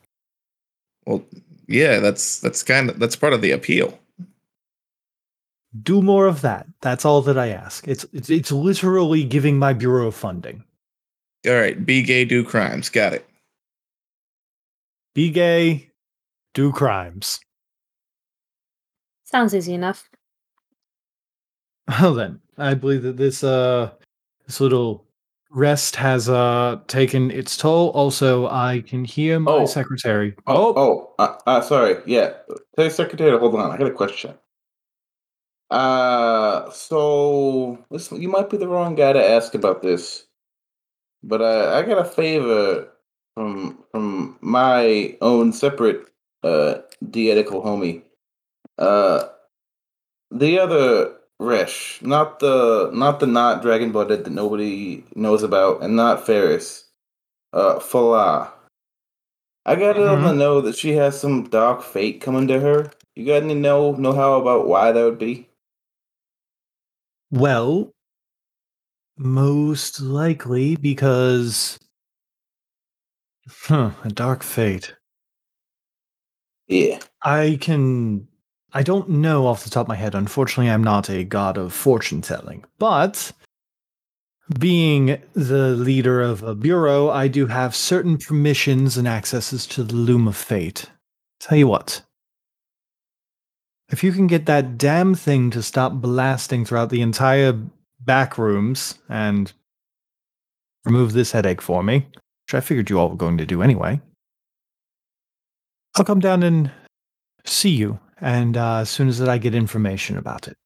[1.04, 1.22] Well,
[1.68, 3.98] yeah, that's that's kind of that's part of the appeal.
[5.82, 6.66] Do more of that.
[6.80, 7.86] That's all that I ask.
[7.86, 10.64] It's it's, it's literally giving my bureau funding.
[11.46, 12.88] All right, be gay, do crimes.
[12.88, 13.28] Got it.
[15.16, 15.92] Be gay,
[16.52, 17.40] do crimes.
[19.24, 20.10] Sounds easy enough.
[21.88, 23.92] Well then, I believe that this uh
[24.44, 25.06] this little
[25.50, 27.88] rest has uh taken its toll.
[27.92, 29.64] Also, I can hear my Oh.
[29.64, 30.34] secretary.
[30.46, 31.96] Oh, oh, uh, uh, sorry.
[32.04, 32.34] Yeah,
[32.74, 33.38] tell your secretary.
[33.38, 34.34] Hold on, I got a question.
[35.70, 40.26] Uh, so listen, you might be the wrong guy to ask about this,
[41.22, 42.88] but uh, I got a favor
[43.36, 46.08] from from my own separate
[46.42, 46.78] uh
[47.10, 48.02] dietical homie.
[48.78, 49.28] Uh,
[50.30, 55.94] the other Resh, not the not the not dragon blooded that nobody knows about, and
[55.94, 56.84] not Ferris.
[57.52, 58.50] Uh, Falah.
[59.66, 62.90] I got it on the know that she has some dark fate coming to her.
[63.14, 65.48] You got any know know how about why that would be?
[67.30, 67.92] Well,
[69.18, 71.78] most likely because
[73.48, 74.94] huh, a dark fate.
[76.68, 76.98] Yeah.
[77.22, 78.28] I can
[78.72, 80.14] I don't know off the top of my head.
[80.14, 83.32] Unfortunately, I'm not a god of fortune telling, but
[84.58, 89.94] being the leader of a bureau, I do have certain permissions and accesses to the
[89.94, 90.90] loom of fate.
[91.40, 92.02] Tell you what.
[93.88, 97.58] If you can get that damn thing to stop blasting throughout the entire
[98.00, 99.52] back rooms and
[100.84, 102.06] remove this headache for me,
[102.46, 104.00] which I figured you all were going to do anyway,
[105.96, 106.70] I'll come down and
[107.44, 110.56] see you, and uh, as soon as I get information about it.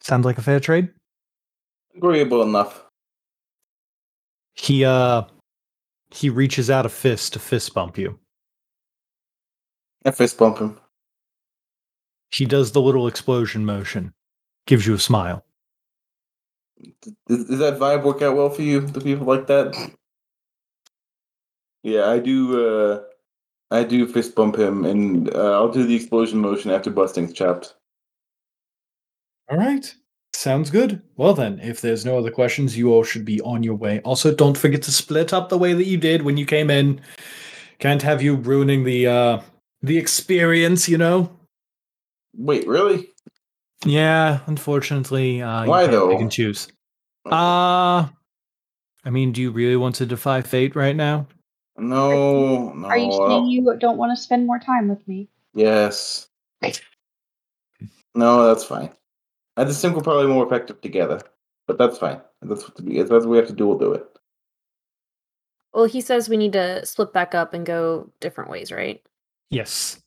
[0.00, 0.88] Sound like a fair trade?
[1.96, 2.84] Agreeable enough.
[4.54, 5.24] He uh
[6.10, 8.18] he reaches out a fist to fist bump you.
[10.04, 10.78] I fist bump him.
[12.30, 14.14] He does the little explosion motion,
[14.66, 15.44] gives you a smile.
[17.26, 18.80] Does, does that vibe work out well for you?
[18.82, 19.74] Do people like that?
[21.86, 22.66] Yeah, I do.
[22.66, 23.02] uh
[23.70, 27.74] I do fist bump him, and uh, I'll do the explosion motion after busting chops.
[29.48, 29.94] All right.
[30.32, 31.00] Sounds good.
[31.16, 34.00] Well then, if there's no other questions, you all should be on your way.
[34.00, 37.00] Also, don't forget to split up the way that you did when you came in.
[37.78, 39.40] Can't have you ruining the uh
[39.82, 41.30] the experience, you know?
[42.34, 43.14] Wait, really?
[43.84, 46.10] Yeah, unfortunately, uh Why, though?
[46.10, 46.66] pick can choose.
[47.24, 48.08] Uh
[49.04, 51.28] I mean, do you really want to defy fate right now?
[51.78, 52.88] No, no.
[52.88, 55.28] Are you I'll- saying you don't want to spend more time with me?
[55.54, 56.28] Yes.
[58.14, 58.90] No, that's fine.
[59.56, 61.20] I just think we're probably more effective together,
[61.66, 62.20] but that's fine.
[62.42, 63.66] That's what if that's what we have to do.
[63.66, 64.06] We'll do it.
[65.74, 69.02] Well, he says we need to split back up and go different ways, right?
[69.50, 70.00] Yes.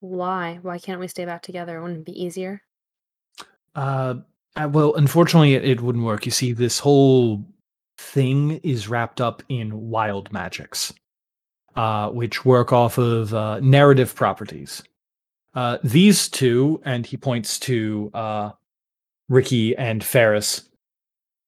[0.00, 0.58] Why?
[0.62, 1.80] Why can't we stay back together?
[1.80, 2.62] Wouldn't it be easier?
[3.74, 4.14] Uh,
[4.56, 6.24] uh, well, unfortunately, it, it wouldn't work.
[6.24, 7.44] You see, this whole
[7.98, 10.92] thing is wrapped up in wild magics,
[11.76, 14.82] uh, which work off of uh, narrative properties.
[15.54, 18.50] Uh, these two, and he points to uh,
[19.28, 20.68] Ricky and Ferris,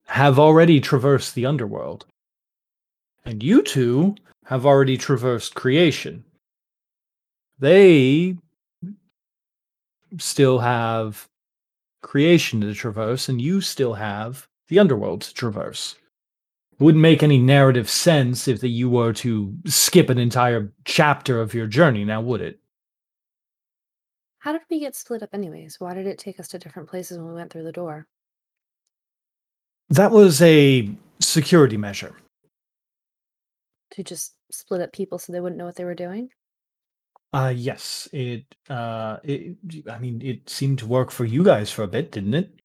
[0.07, 2.05] have already traversed the underworld.
[3.25, 6.25] And you two have already traversed creation.
[7.59, 8.37] They
[10.19, 11.29] still have
[12.03, 15.97] creation to traverse, and you still have the underworld to traverse.
[16.85, 21.55] Wouldn't make any narrative sense if that you were to skip an entire chapter of
[21.55, 22.61] your journey, now would it?
[24.41, 25.81] How did we get split up anyways?
[25.81, 28.07] Why did it take us to different places when we went through the door?
[29.89, 32.17] That was a security measure.
[33.93, 36.29] To just split up people so they wouldn't know what they were doing?
[37.33, 39.57] Uh yes, it uh it,
[39.91, 42.61] I mean it seemed to work for you guys for a bit, didn't it?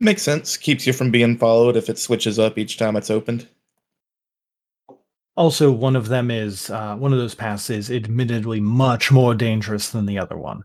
[0.00, 0.56] Makes sense.
[0.56, 3.48] Keeps you from being followed if it switches up each time it's opened.
[5.36, 9.90] Also, one of them is uh one of those paths is admittedly much more dangerous
[9.90, 10.62] than the other one.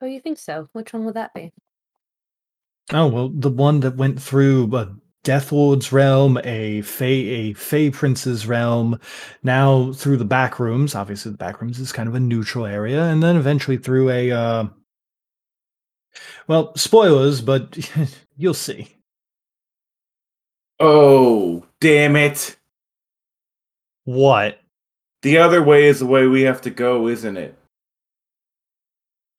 [0.00, 0.68] Oh, you think so?
[0.72, 1.52] Which one would that be?
[2.92, 7.88] Oh well, the one that went through a Death Lord's realm, a Fey, a Fey
[7.90, 9.00] Prince's realm,
[9.42, 10.94] now through the back rooms.
[10.94, 14.30] Obviously, the back rooms is kind of a neutral area, and then eventually through a.
[14.30, 14.66] Uh,
[16.46, 17.90] well, spoilers, but
[18.36, 18.88] you'll see.
[20.80, 22.56] Oh, damn it!
[24.04, 24.60] What?
[25.22, 27.56] The other way is the way we have to go, isn't it?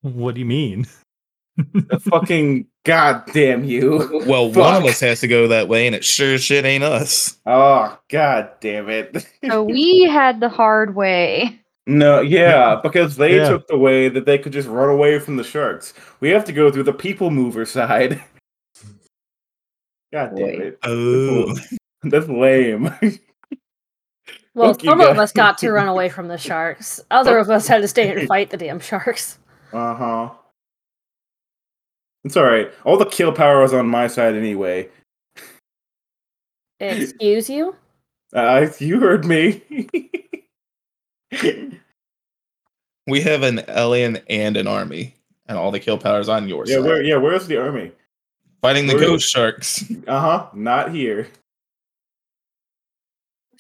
[0.02, 0.88] What do you mean?
[1.58, 4.24] The fucking goddamn you!
[4.26, 7.38] Well, one of us has to go that way, and it sure shit ain't us.
[7.46, 9.26] Oh god damn it!
[9.48, 11.60] So we had the hard way.
[11.88, 13.50] No, yeah, because they Yeah.
[13.50, 15.94] took the way that they could just run away from the sharks.
[16.20, 18.24] We have to go through the people mover side.
[20.14, 20.80] God damn it!
[20.84, 21.56] Oh,
[22.04, 22.94] That's lame.
[24.56, 27.02] Well, Fuck some of us got to run away from the sharks.
[27.12, 29.38] Other of us had to stay and fight the damn sharks.
[29.74, 30.30] Uh huh.
[32.24, 32.72] It's all right.
[32.86, 34.88] All the kill power was on my side anyway.
[36.80, 37.76] Excuse you?
[38.34, 39.62] Uh, you heard me.
[43.08, 45.16] we have an alien and an army,
[45.48, 46.70] and all the kill powers on yours.
[46.70, 46.86] yeah, side.
[46.86, 47.04] where?
[47.04, 47.92] Yeah, where's the army?
[48.62, 49.84] Fighting the where- ghost sharks.
[50.08, 50.48] Uh huh.
[50.54, 51.28] Not here.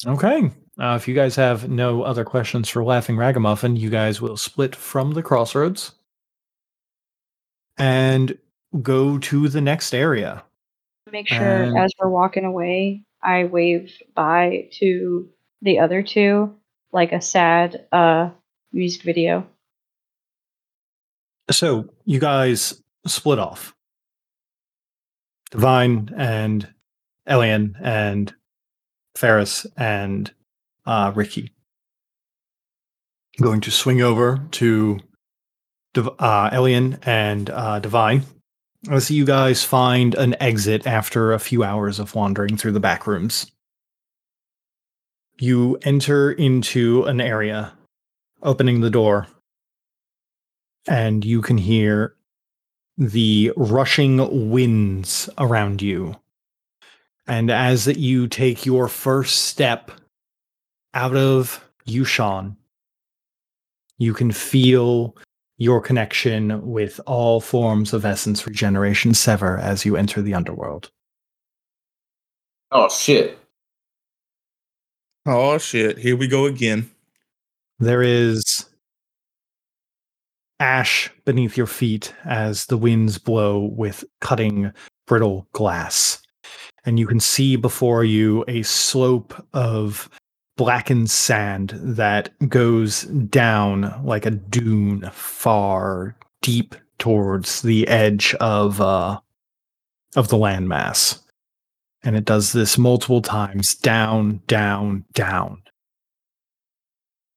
[0.06, 0.52] Okay.
[0.80, 4.76] Uh, if you guys have no other questions for Laughing Ragamuffin, you guys will split
[4.76, 5.94] from the crossroads
[7.78, 8.38] and
[8.82, 10.44] go to the next area.
[11.12, 15.30] Make sure And- as we're walking away, I wave bye to
[15.62, 16.54] the other two,
[16.96, 18.32] like a sad uh
[18.74, 19.48] music video.
[21.52, 23.76] So you guys split off.
[25.52, 26.68] Divine and
[27.28, 28.34] Elian and
[29.16, 30.32] Ferris and
[30.86, 31.52] uh, Ricky.
[33.40, 35.00] Going to swing over to
[35.96, 38.24] uh, Elian and uh, Divine.
[39.00, 43.08] see you guys find an exit after a few hours of wandering through the back
[43.08, 43.52] rooms.
[45.38, 47.74] You enter into an area,
[48.42, 49.28] opening the door
[50.88, 52.16] and you can hear
[52.98, 56.16] the rushing winds around you.
[57.28, 59.92] And as you take your first step
[60.94, 62.56] out of Yu-Shan,
[63.98, 65.16] you can feel
[65.58, 70.92] your connection with all forms of essence regeneration sever as you enter the underworld.
[72.72, 73.40] Oh shit!
[75.26, 75.98] Oh shit!
[75.98, 76.90] Here we go again.
[77.80, 78.66] There is
[80.60, 84.72] ash beneath your feet as the winds blow with cutting,
[85.08, 86.22] brittle glass.
[86.86, 90.10] And you can see before you a slope of
[90.58, 99.20] blackened sand that goes down like a dune far deep towards the edge of uh
[100.16, 101.20] of the landmass.
[102.06, 105.62] And it does this multiple times down, down, down.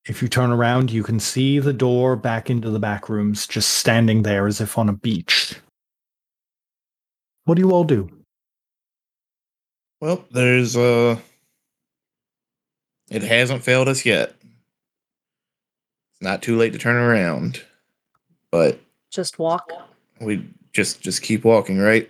[0.07, 3.71] If you turn around, you can see the door back into the back rooms just
[3.71, 5.57] standing there as if on a beach.
[7.45, 8.11] What do you all do?
[10.01, 11.17] Well, there's uh
[13.11, 14.35] it hasn't failed us yet.
[16.13, 17.63] It's not too late to turn around.
[18.51, 18.79] But
[19.11, 19.71] Just walk.
[20.21, 22.09] we just just keep walking, right?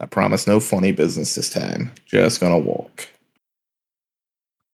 [0.00, 1.92] I promise no funny business this time.
[2.06, 3.08] Just gonna walk.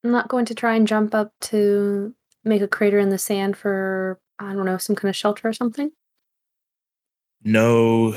[0.02, 2.14] I'm not going to try and jump up to
[2.44, 5.52] make a crater in the sand for I don't know some kind of shelter or
[5.52, 5.90] something.
[7.42, 8.14] No.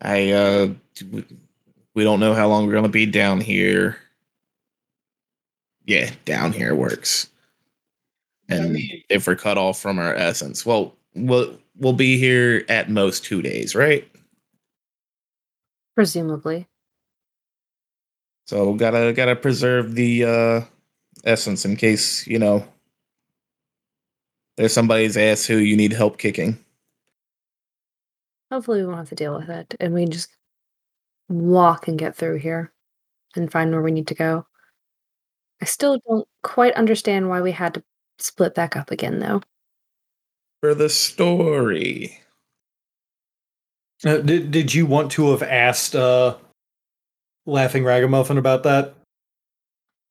[0.00, 0.68] I uh
[1.94, 3.98] we don't know how long we're gonna be down here.
[5.84, 7.28] Yeah, down here works.
[8.48, 13.24] And if we're cut off from our essence, well, we'll we'll be here at most
[13.24, 14.08] two days, right?
[15.98, 16.68] Presumably.
[18.46, 20.60] So gotta gotta preserve the uh
[21.24, 22.64] essence in case, you know,
[24.56, 26.56] there's somebody's ass who you need help kicking.
[28.52, 30.28] Hopefully we won't have to deal with it and we can just
[31.28, 32.72] walk and get through here
[33.34, 34.46] and find where we need to go.
[35.60, 37.82] I still don't quite understand why we had to
[38.20, 39.42] split back up again though.
[40.60, 42.20] For the story.
[44.04, 46.36] Uh, did did you want to have asked uh,
[47.46, 48.94] Laughing Ragamuffin about that?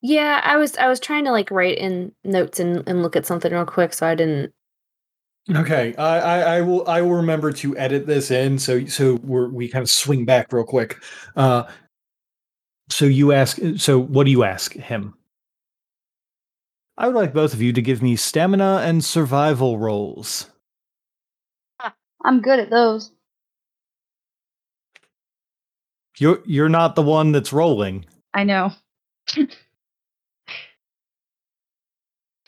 [0.02, 3.26] Yeah, I was I was trying to like write in notes and, and look at
[3.26, 4.54] something real quick so I didn't
[5.56, 9.48] Okay, I, I, I will I will remember to edit this in so so we're,
[9.48, 10.98] we kind of swing back real quick.
[11.38, 11.64] Uh,
[12.90, 13.58] so you ask.
[13.78, 15.14] So what do you ask him?
[16.98, 20.50] I would like both of you to give me stamina and survival rolls.
[22.26, 23.12] I'm good at those.
[26.18, 28.05] You're you're not the one that's rolling.
[28.34, 28.72] I know.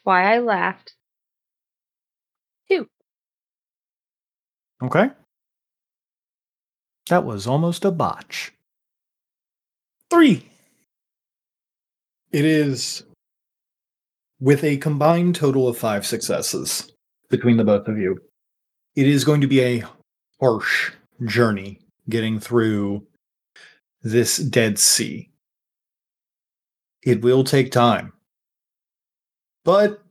[0.03, 0.93] Why I laughed.
[2.69, 2.87] two.
[4.81, 5.11] Okay.
[7.09, 8.53] That was almost a botch.
[10.09, 10.45] Three.
[12.31, 13.03] It is
[14.39, 16.91] with a combined total of five successes
[17.29, 18.17] between the both of you.
[18.95, 19.83] It is going to be a
[20.39, 20.91] harsh
[21.25, 23.05] journey getting through
[24.01, 25.29] this Dead Sea.
[27.03, 28.13] It will take time,
[29.63, 30.03] but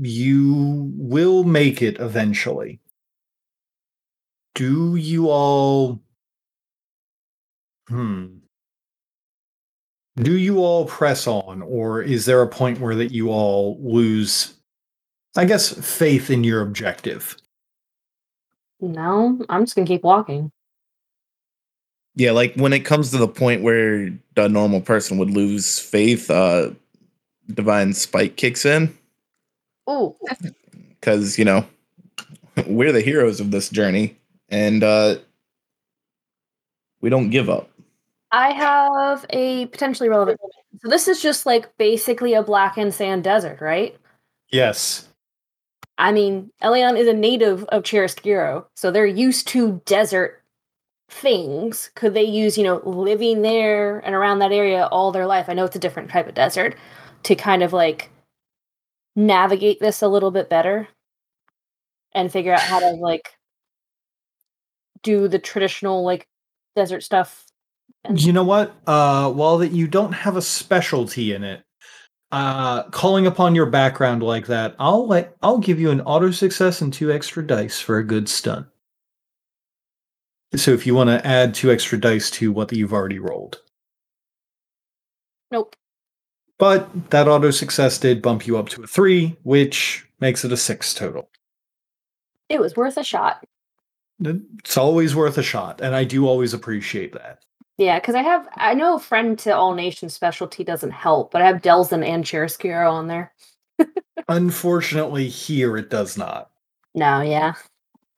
[0.00, 2.80] you will make it eventually.
[4.54, 6.00] Do you all.
[7.88, 8.38] Hmm.
[10.16, 14.54] Do you all press on, or is there a point where that you all lose,
[15.36, 17.36] I guess, faith in your objective?
[18.80, 20.52] No, I'm just gonna keep walking.
[22.14, 26.30] Yeah, like when it comes to the point where the normal person would lose faith,
[26.30, 26.70] uh
[27.52, 28.96] divine spike kicks in.
[29.86, 30.16] Oh,
[31.00, 31.66] Cause, you know,
[32.66, 34.16] we're the heroes of this journey.
[34.48, 35.16] And uh
[37.00, 37.68] we don't give up.
[38.30, 40.40] I have a potentially relevant.
[40.80, 43.96] So this is just like basically a black and sand desert, right?
[44.50, 45.08] Yes.
[45.98, 50.41] I mean, Elion is a native of Chiaroscuro, so they're used to desert
[51.12, 51.90] things.
[51.94, 55.48] Could they use, you know, living there and around that area all their life?
[55.48, 56.76] I know it's a different type of desert
[57.24, 58.10] to kind of like
[59.14, 60.88] navigate this a little bit better
[62.14, 63.36] and figure out how to like
[65.02, 66.26] do the traditional like
[66.74, 67.44] desert stuff.
[68.04, 68.74] And You know what?
[68.86, 71.62] Uh, while that you don't have a specialty in it,
[72.32, 76.80] uh, calling upon your background like that, I'll let I'll give you an auto success
[76.80, 78.66] and two extra dice for a good stun.
[80.54, 83.60] So if you want to add two extra dice to what you've already rolled,
[85.50, 85.74] nope.
[86.58, 90.56] but that auto success did bump you up to a three, which makes it a
[90.56, 91.30] six total.
[92.48, 93.44] It was worth a shot.
[94.22, 97.42] It's always worth a shot, and I do always appreciate that.
[97.78, 101.46] Yeah, because I have I know friend to all nations specialty doesn't help, but I
[101.46, 103.32] have Delzahn and Chiaroscuro on there.
[104.28, 106.50] Unfortunately, here it does not.
[106.94, 107.54] No, yeah.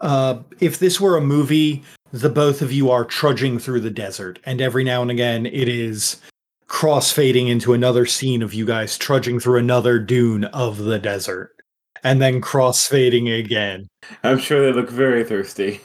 [0.01, 1.82] Uh, if this were a movie,
[2.14, 5.68] the both of you are trudging through the desert, and every now and again it
[5.68, 6.20] is
[6.68, 11.56] crossfading into another scene of you guys trudging through another dune of the desert,
[12.04, 13.88] and then crossfading again.
[14.22, 15.80] I'm sure they look very thirsty.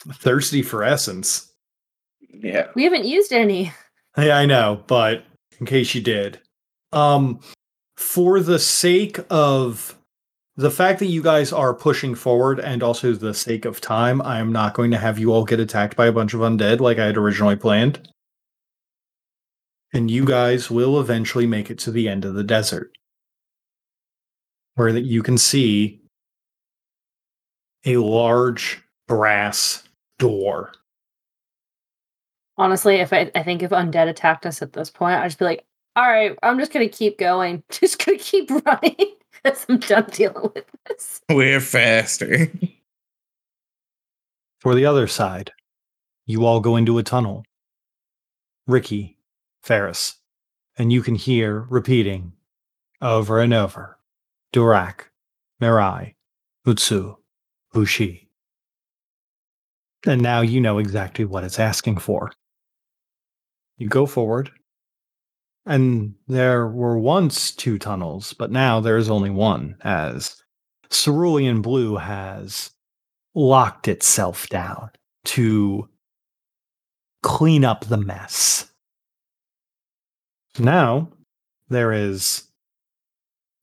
[0.00, 1.52] Thirsty for essence.
[2.20, 2.66] Yeah.
[2.74, 3.72] We haven't used any.
[4.16, 5.22] Yeah, I know, but
[5.60, 6.40] in case you did,
[6.92, 7.38] um,
[7.96, 9.96] for the sake of
[10.58, 14.40] the fact that you guys are pushing forward and also the sake of time, I
[14.40, 16.98] am not going to have you all get attacked by a bunch of undead like
[16.98, 18.08] I had originally planned.
[19.92, 22.90] And you guys will eventually make it to the end of the desert.
[24.74, 26.00] Where that you can see
[27.86, 29.84] a large brass
[30.18, 30.72] door.
[32.56, 35.44] Honestly, if I, I think if undead attacked us at this point, I'd just be
[35.44, 37.62] like, all right, I'm just gonna keep going.
[37.70, 41.20] Just gonna keep running because I'm done dealing with this.
[41.28, 42.50] We're faster.
[44.60, 45.52] For the other side,
[46.26, 47.44] you all go into a tunnel.
[48.66, 49.18] Ricky,
[49.62, 50.16] Ferris,
[50.76, 52.32] and you can hear repeating
[53.00, 53.98] over and over
[54.52, 55.04] Durak,
[55.60, 56.14] Mirai,
[56.66, 57.16] Utsu,
[57.72, 58.28] Bushi.
[60.06, 62.32] And now you know exactly what it's asking for.
[63.78, 64.50] You go forward,
[65.68, 70.42] and there were once two tunnels, but now there is only one, as
[70.88, 72.70] Cerulean Blue has
[73.34, 74.90] locked itself down
[75.26, 75.86] to
[77.22, 78.72] clean up the mess.
[80.58, 81.10] Now
[81.68, 82.44] there is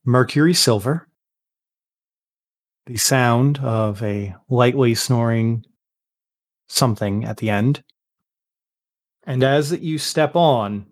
[0.05, 1.07] Mercury Silver,
[2.85, 5.65] the sound of a lightly snoring
[6.67, 7.83] something at the end.
[9.25, 10.85] And as you step on,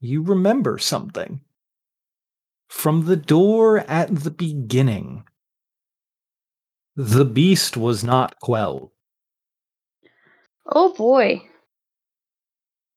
[0.00, 1.40] you remember something
[2.68, 5.24] from the door at the beginning.
[6.96, 8.90] The beast was not quelled.
[10.66, 11.42] Oh boy.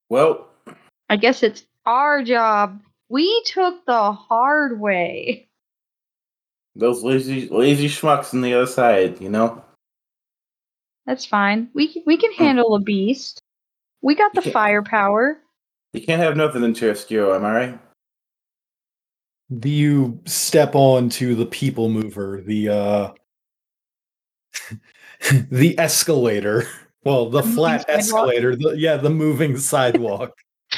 [0.10, 0.48] Well,
[1.10, 2.82] I guess it's our job.
[3.10, 5.50] We took the hard way.
[6.76, 9.64] those lazy lazy schmucks on the other side, you know?
[11.06, 11.70] That's fine.
[11.74, 12.44] We can, we can hmm.
[12.44, 13.42] handle a beast.
[14.02, 15.41] We got the firepower.
[15.94, 17.80] You can't have nothing in Chiaroscuro, am I right?
[19.60, 23.12] Do you step on to the people mover, the uh
[25.52, 26.68] the escalator.
[27.04, 28.00] Well, the The flat sidewalk?
[28.00, 28.56] escalator.
[28.56, 30.32] The, yeah, the moving sidewalk.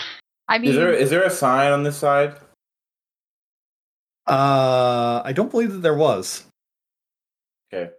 [0.47, 2.35] I mean, Is there is there a sign on this side?
[4.25, 6.45] uh I don't believe that there was.
[7.71, 7.91] Okay.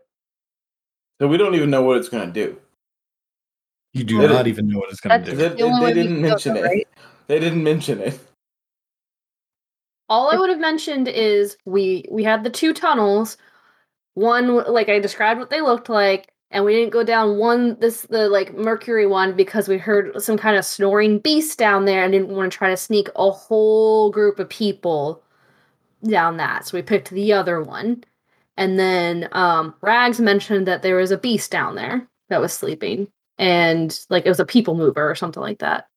[1.20, 2.58] So we don't even know what it's gonna do.
[3.94, 5.36] You do It not even know what it's going to do.
[5.36, 6.64] The only they didn't mention it.
[6.64, 6.88] right?
[7.28, 8.18] They didn't mention it.
[10.08, 13.38] All I would have mentioned is we we had the two tunnels.
[14.14, 18.02] One like I described what they looked like, and we didn't go down one this
[18.02, 22.12] the like Mercury one because we heard some kind of snoring beast down there and
[22.12, 25.22] didn't want to try to sneak a whole group of people
[26.02, 26.66] down that.
[26.66, 28.02] So we picked the other one.
[28.56, 33.08] And then um Rags mentioned that there was a beast down there that was sleeping.
[33.38, 35.88] And like it was a people mover or something like that.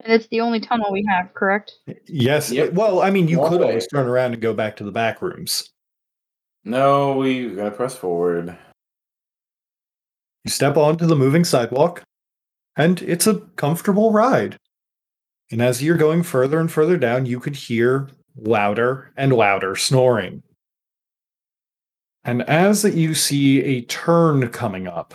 [0.00, 1.72] and it's the only tunnel we have, correct?
[2.06, 2.50] Yes.
[2.52, 2.74] Yep.
[2.74, 3.66] Well, I mean, you Long could way.
[3.68, 5.70] always turn around and go back to the back rooms.
[6.64, 8.56] No, we gotta press forward.
[10.44, 12.02] You step onto the moving sidewalk,
[12.76, 14.56] and it's a comfortable ride.
[15.50, 20.42] And as you're going further and further down, you could hear louder and louder snoring.
[22.24, 25.14] And as you see a turn coming up,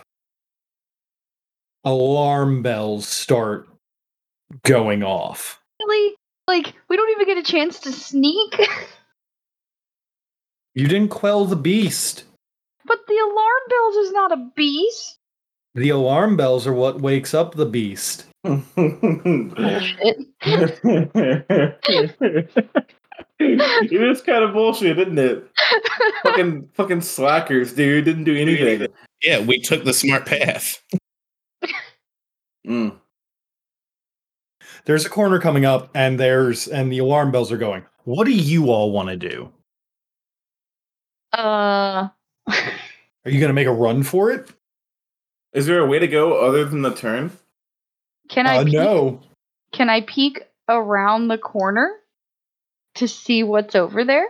[1.84, 3.68] alarm bells start
[4.64, 5.60] going off.
[5.82, 6.16] Really?
[6.48, 8.56] Like, we don't even get a chance to sneak?
[10.74, 12.24] You didn't quell the beast.
[12.86, 15.18] but the alarm bells is not a beast.
[15.76, 18.24] The alarm bells are what wakes up the beast.
[18.46, 20.28] Bullshit.
[23.40, 25.46] it is kind of bullshit, isn't it?
[26.24, 28.06] fucking fucking slackers, dude.
[28.06, 28.88] Didn't do anything.
[29.22, 30.82] Yeah, we took the smart path.
[32.68, 32.98] Mm.
[34.86, 37.86] There's a corner coming up, and there's and the alarm bells are going.
[38.04, 39.52] What do you all want to do?
[41.34, 42.10] Uh,
[42.48, 44.50] Are you going to make a run for it?
[45.54, 47.32] Is there a way to go other than the turn?
[48.30, 49.22] can I Uh, peek, no.
[49.74, 51.92] can I peek around the corner
[52.96, 54.28] to see what's over there?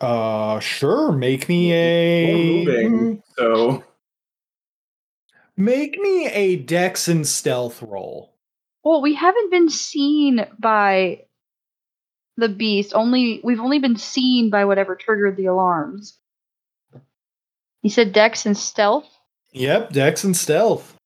[0.00, 1.12] Uh, sure.
[1.12, 2.64] Make me We're a.
[2.64, 3.84] moving, so
[5.56, 8.34] Make me a dex and stealth roll.
[8.84, 11.22] Well, we haven't been seen by
[12.36, 12.92] the beast.
[12.94, 16.18] Only we've only been seen by whatever triggered the alarms.
[17.82, 19.08] You said Dex and Stealth.
[19.52, 20.96] Yep, dex and stealth.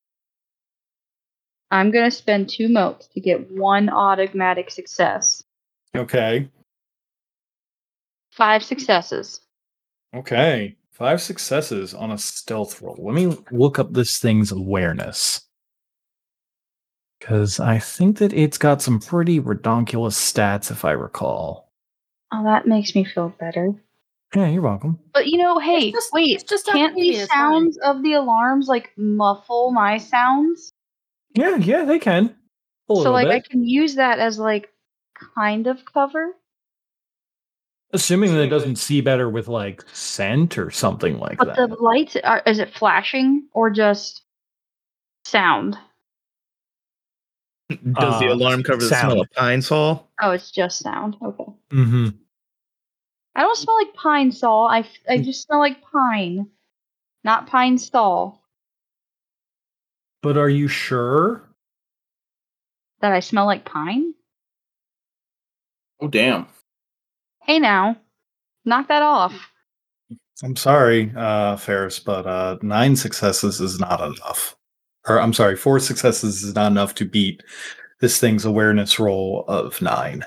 [1.69, 5.41] I'm gonna spend two motes to get one automatic success.
[5.95, 6.49] Okay.
[8.31, 9.39] Five successes.
[10.13, 10.75] Okay.
[11.01, 12.95] Five successes on a stealth roll.
[12.99, 15.41] Let me look up this thing's awareness.
[17.19, 21.71] Because I think that it's got some pretty redonkulous stats, if I recall.
[22.31, 23.73] Oh, that makes me feel better.
[24.35, 24.99] Yeah, you're welcome.
[25.11, 27.51] But you know, hey, just- wait, it's just can't Octavia, these fine.
[27.51, 30.71] sounds of the alarms like muffle my sounds?
[31.33, 32.25] Yeah, yeah, they can.
[32.25, 34.69] A So little like I can use that as like
[35.35, 36.35] kind of cover.
[37.93, 41.69] Assuming that it doesn't see better with like scent or something like But that.
[41.69, 44.23] the lights are is it flashing or just
[45.25, 45.77] sound?
[47.69, 49.11] Does the Uh, alarm cover the sound.
[49.11, 50.09] smell of pine sol?
[50.21, 51.17] Oh, it's just sound.
[51.21, 51.45] Okay.
[51.71, 52.07] Mm-hmm.
[53.35, 54.67] I don't smell like pine sol.
[54.67, 54.83] I
[55.17, 56.47] just smell like pine,
[57.23, 58.41] not pine sol.
[60.21, 61.43] But are you sure?
[63.01, 64.13] That I smell like pine.
[65.99, 66.47] Oh damn.
[67.43, 67.97] Hey now,
[68.65, 69.33] knock that off.
[70.43, 74.55] I'm sorry, uh, Ferris, but uh, nine successes is not enough.
[75.07, 77.43] Or I'm sorry, four successes is not enough to beat
[77.99, 80.23] this thing's awareness roll of nine.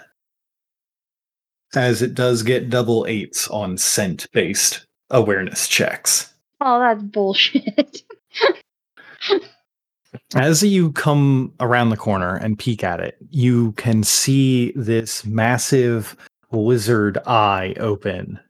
[1.74, 6.32] As it does get double eights on scent based awareness checks.
[6.60, 8.02] Oh, that's bullshit.
[10.34, 16.16] As you come around the corner and peek at it, you can see this massive
[16.54, 18.40] lizard eye open.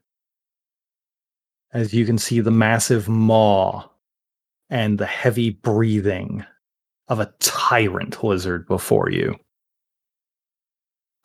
[1.73, 3.89] As you can see the massive maw
[4.69, 6.45] and the heavy breathing
[7.07, 9.35] of a tyrant lizard before you.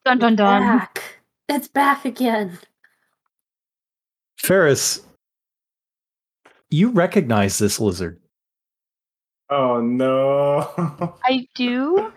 [0.05, 0.63] dun dun dun.
[0.63, 1.21] Back.
[1.49, 2.59] It's back again.
[4.39, 5.01] Ferris,
[6.71, 8.21] you recognize this lizard.
[9.51, 10.71] Oh no.
[11.25, 12.13] I do.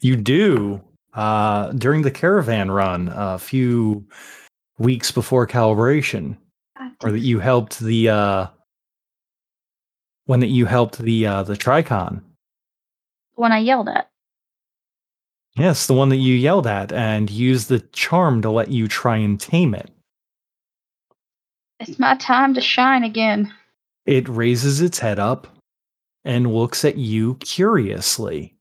[0.00, 0.80] You do.
[1.12, 4.06] Uh, during the caravan run a few
[4.78, 6.36] weeks before calibration,
[7.02, 8.46] or that you helped the uh
[10.26, 12.22] when that you helped the uh the tricon
[13.34, 14.08] When I yelled at.
[15.56, 19.16] yes the one that you yelled at and used the charm to let you try
[19.16, 19.90] and tame it
[21.80, 23.52] It's my time to shine again.
[24.06, 25.48] it raises its head up
[26.24, 28.54] and looks at you curiously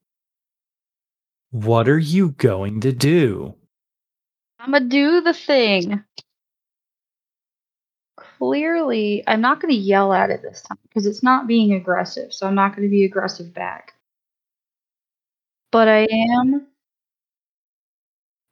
[1.51, 3.55] what are you going to do
[4.59, 6.03] I'ma do the thing.
[8.37, 12.33] Clearly, I'm not going to yell at it this time because it's not being aggressive,
[12.33, 13.93] so I'm not going to be aggressive back.
[15.71, 16.67] But I am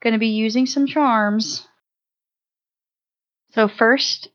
[0.02, 1.68] going to be using some charms.
[3.52, 4.30] So, first,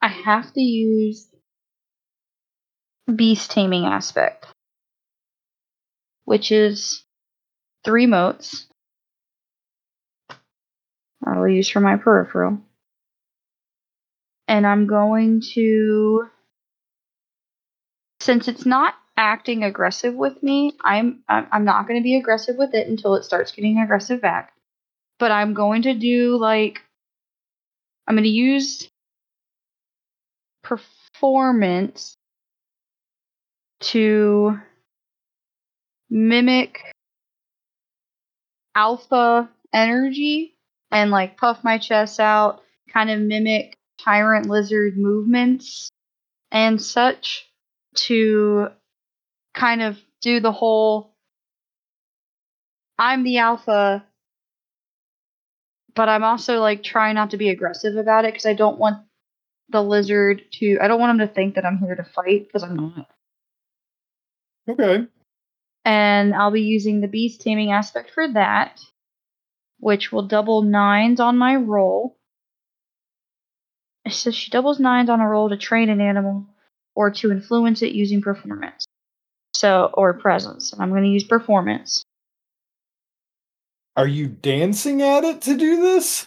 [0.00, 1.28] I have to use
[3.14, 4.46] beast taming aspect,
[6.24, 7.04] which is
[7.84, 8.66] three motes.
[11.26, 12.58] I will use for my peripheral.
[14.46, 16.28] And I'm going to
[18.20, 22.74] since it's not acting aggressive with me, I'm, I'm not going to be aggressive with
[22.74, 24.54] it until it starts getting aggressive back.
[25.18, 26.80] But I'm going to do like
[28.06, 28.88] I'm going to use
[30.62, 32.16] performance
[33.80, 34.58] to
[36.14, 36.80] mimic
[38.76, 40.56] alpha energy
[40.92, 45.90] and like puff my chest out, kind of mimic tyrant lizard movements
[46.52, 47.50] and such
[47.94, 48.68] to
[49.54, 51.12] kind of do the whole
[52.96, 54.04] I'm the alpha,
[55.96, 59.04] but I'm also like trying not to be aggressive about it because I don't want
[59.68, 62.62] the lizard to, I don't want him to think that I'm here to fight because
[62.62, 63.08] I'm not.
[64.68, 65.08] okay
[65.84, 68.80] And I'll be using the beast taming aspect for that,
[69.78, 72.16] which will double nines on my roll.
[74.04, 76.46] It says she doubles nines on a roll to train an animal
[76.94, 78.86] or to influence it using performance.
[79.54, 80.72] So, or presence.
[80.72, 82.04] And I'm going to use performance.
[83.96, 86.26] are you dancing at it to do this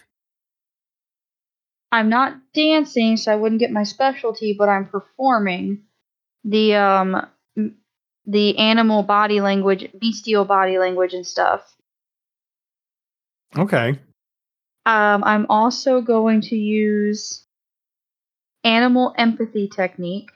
[1.91, 5.83] I'm not dancing, so I wouldn't get my specialty, but I'm performing
[6.43, 7.27] the um
[8.27, 11.61] the animal body language, bestial body language and stuff.
[13.57, 13.99] okay
[14.85, 17.45] Um, I'm also going to use
[18.63, 20.29] animal empathy technique.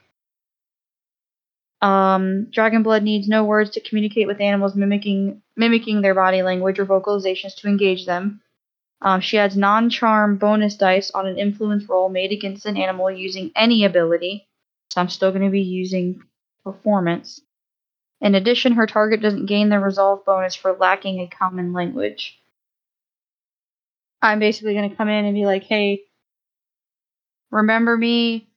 [1.82, 6.78] Um, dragon blood needs no words to communicate with animals, mimicking mimicking their body language
[6.78, 8.40] or vocalizations to engage them.
[9.02, 13.50] Um, she adds non-charm bonus dice on an influence roll made against an animal using
[13.56, 14.46] any ability.
[14.90, 16.22] So I'm still going to be using
[16.64, 17.40] performance.
[18.22, 22.40] In addition, her target doesn't gain the resolve bonus for lacking a common language.
[24.22, 26.02] I'm basically going to come in and be like, hey,
[27.50, 28.48] remember me?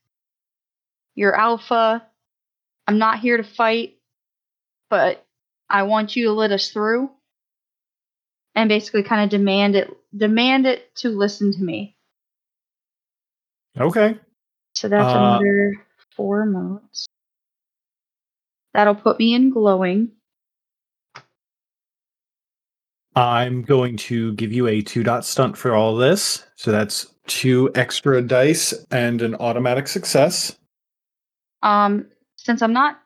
[1.16, 2.06] You're alpha.
[2.88, 3.98] I'm not here to fight,
[4.92, 5.26] but
[5.68, 7.10] I want you to let us through.
[8.54, 11.98] And basically kind of demand it demand it to listen to me.
[13.78, 14.18] Okay.
[14.76, 15.86] So that's Uh, another
[16.16, 17.08] four motes.
[18.76, 20.12] That'll put me in glowing.
[23.16, 26.46] I'm going to give you a two dot stunt for all this.
[26.58, 30.58] So that's two extra dice and an automatic success.
[31.64, 33.00] Um, since I'm not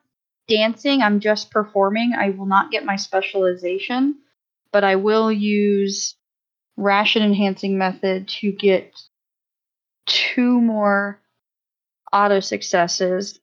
[0.48, 2.14] dancing, I'm just performing.
[2.18, 4.16] I will not get my specialization,
[4.72, 6.16] but I will use
[6.76, 8.92] ration enhancing method to get
[10.08, 11.20] two more
[12.12, 13.38] auto successes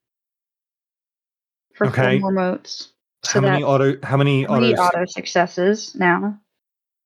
[1.77, 2.19] for Okay.
[2.19, 2.93] four more motes.
[3.23, 6.39] So how many auto how many auto auto successes now.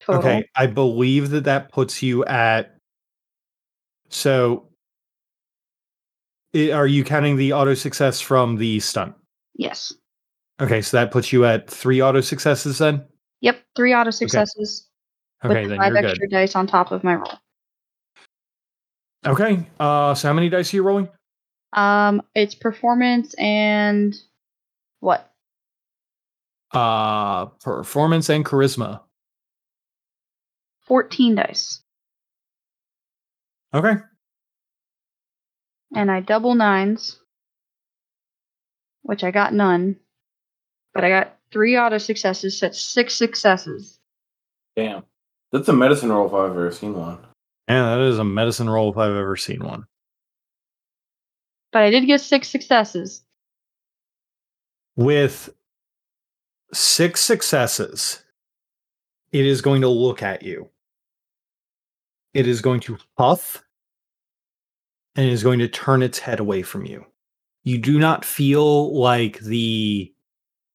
[0.01, 0.19] Total.
[0.19, 2.75] Okay, I believe that that puts you at.
[4.09, 4.67] So,
[6.55, 9.15] i- are you counting the auto success from the stunt?
[9.55, 9.93] Yes.
[10.59, 13.05] Okay, so that puts you at three auto successes then.
[13.41, 13.63] Yep.
[13.75, 14.87] Three auto successes
[15.43, 16.31] Okay, with then five you're extra good.
[16.35, 17.33] dice on top of my roll.
[19.25, 21.09] Okay, uh, so how many dice are you rolling?
[21.73, 24.15] Um, it's performance and
[25.01, 25.29] what?
[26.73, 29.01] Uh, performance and charisma.
[30.87, 31.81] 14 dice.
[33.73, 33.93] Okay,
[35.95, 37.17] And I double nines,
[39.03, 39.95] which I got none.
[40.93, 43.97] But I got three auto successes, so it's six successes.
[44.75, 45.03] Damn.
[45.53, 47.19] That's a medicine roll if I've ever seen one.
[47.69, 49.85] yeah, that is a medicine roll if I've ever seen one.
[51.71, 53.23] But I did get six successes.
[54.95, 55.49] With
[56.73, 58.23] six successes,
[59.31, 60.69] it is going to look at you.
[62.33, 63.63] It is going to puff
[65.15, 67.05] and is going to turn its head away from you.
[67.63, 70.13] You do not feel like the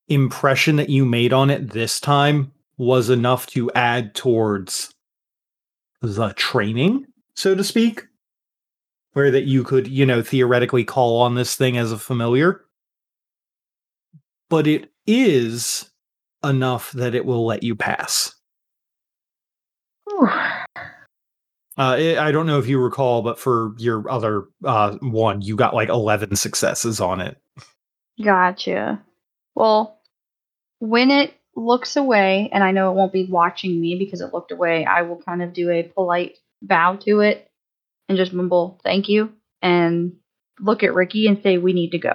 [0.08, 4.94] impression that you made on it this time was enough to add towards
[6.02, 8.06] the training, so to speak,
[9.14, 12.65] where that you could, you know, theoretically call on this thing as a familiar.
[14.48, 15.90] But it is
[16.44, 18.34] enough that it will let you pass.
[21.78, 25.56] Uh, it, I don't know if you recall, but for your other uh, one, you
[25.56, 27.36] got like 11 successes on it.
[28.22, 29.02] Gotcha.
[29.54, 30.00] Well,
[30.78, 34.52] when it looks away, and I know it won't be watching me because it looked
[34.52, 37.50] away, I will kind of do a polite bow to it
[38.08, 40.12] and just mumble, thank you, and
[40.60, 42.10] look at Ricky and say, we need to go.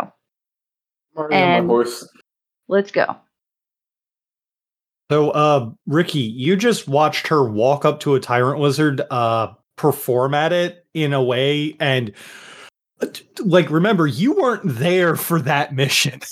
[1.15, 2.07] I'm already on And- my horse.
[2.67, 3.17] Let's go.
[5.11, 10.33] So, uh, Ricky, you just watched her walk up to a tyrant lizard, uh, perform
[10.33, 12.13] at it in a way, and
[13.01, 16.21] uh, t- t- like, remember, you weren't there for that mission.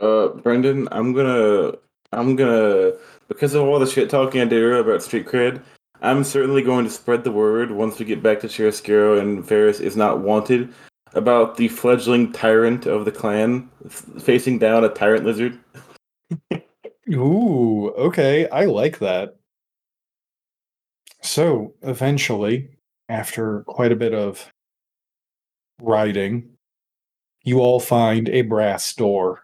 [0.00, 1.72] Uh, Brendan, I'm gonna,
[2.12, 2.92] I'm gonna,
[3.28, 5.62] because of all the shit talking I did earlier about street cred,
[6.00, 9.78] I'm certainly going to spread the word once we get back to Chiaroscuro and Ferris
[9.78, 10.72] is not wanted
[11.14, 15.58] about the fledgling tyrant of the clan f- facing down a tyrant lizard.
[17.12, 19.36] Ooh, okay, I like that.
[21.22, 22.70] So, eventually,
[23.08, 24.50] after quite a bit of
[25.80, 26.50] riding,
[27.42, 29.42] you all find a brass door.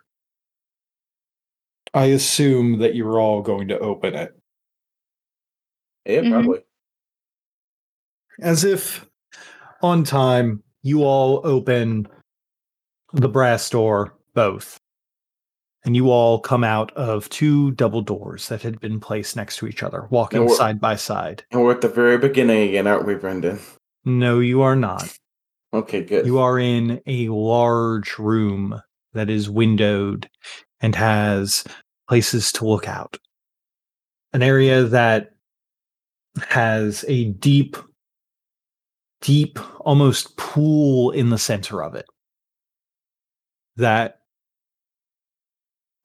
[1.93, 4.39] I assume that you're all going to open it.
[6.05, 6.31] Yeah, Mhm.
[6.31, 6.61] probably.
[8.41, 9.07] As if
[9.83, 12.07] on time, you all open
[13.13, 14.79] the brass door, both.
[15.85, 19.67] And you all come out of two double doors that had been placed next to
[19.67, 21.45] each other, walking side by side.
[21.53, 23.61] And we're at the very beginning again, aren't we, Brendan?
[24.05, 25.17] No, you are not.
[25.73, 26.27] Okay, good.
[26.27, 28.81] You are in a large room
[29.13, 30.29] that is windowed
[30.81, 31.65] and has
[32.09, 33.19] places to look out.
[34.33, 35.31] An area that
[36.49, 37.77] has a deep,
[39.21, 42.07] deep, almost pool in the center of it.
[43.77, 44.21] That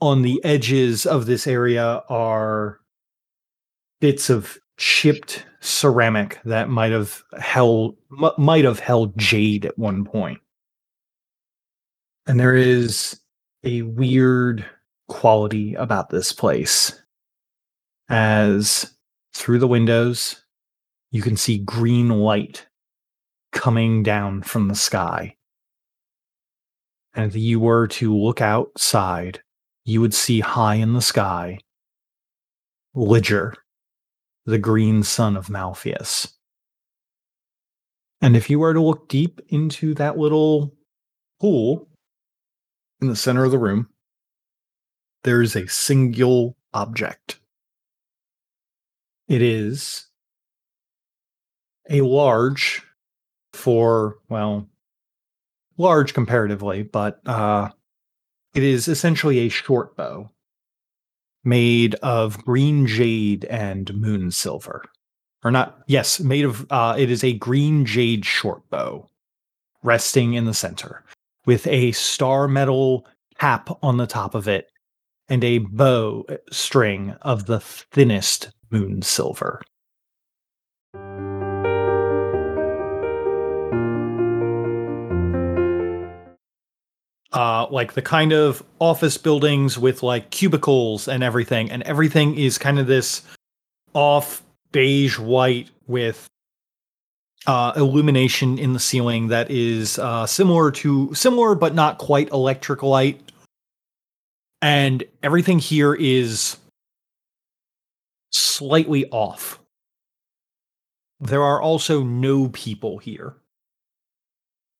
[0.01, 2.79] on the edges of this area are
[3.99, 7.95] bits of chipped ceramic that might have held
[8.37, 10.39] might have held jade at one point
[12.25, 13.19] And there is
[13.63, 14.65] a weird
[15.07, 16.99] quality about this place.
[18.09, 18.91] As
[19.33, 20.43] through the windows,
[21.11, 22.67] you can see green light
[23.51, 25.35] coming down from the sky.
[27.13, 29.41] And if you were to look outside,
[29.83, 31.59] you would see high in the sky
[32.95, 33.53] Ligier,
[34.45, 36.33] the green son of Malfeas.
[38.21, 40.73] And if you were to look deep into that little
[41.39, 41.87] pool
[43.01, 43.87] in the center of the room,
[45.23, 47.39] there is a single object.
[49.27, 50.07] It is
[51.89, 52.83] a large,
[53.53, 54.67] for, well,
[55.77, 57.69] large comparatively, but uh,
[58.53, 60.29] it is essentially a short bow
[61.43, 64.83] made of green jade and moon silver.
[65.43, 69.07] Or not, yes, made of, uh, it is a green jade short bow
[69.83, 71.03] resting in the center
[71.45, 73.07] with a star metal
[73.39, 74.71] cap on the top of it
[75.29, 79.61] and a bow string of the thinnest moon silver.
[87.33, 92.57] Uh, like the kind of office buildings with like cubicles and everything, and everything is
[92.57, 93.21] kind of this
[93.93, 96.27] off beige white with
[97.47, 102.83] uh, illumination in the ceiling that is uh, similar to similar but not quite electric
[102.83, 103.21] light,
[104.61, 106.57] and everything here is
[108.31, 109.59] slightly off.
[111.19, 113.35] There are also no people here.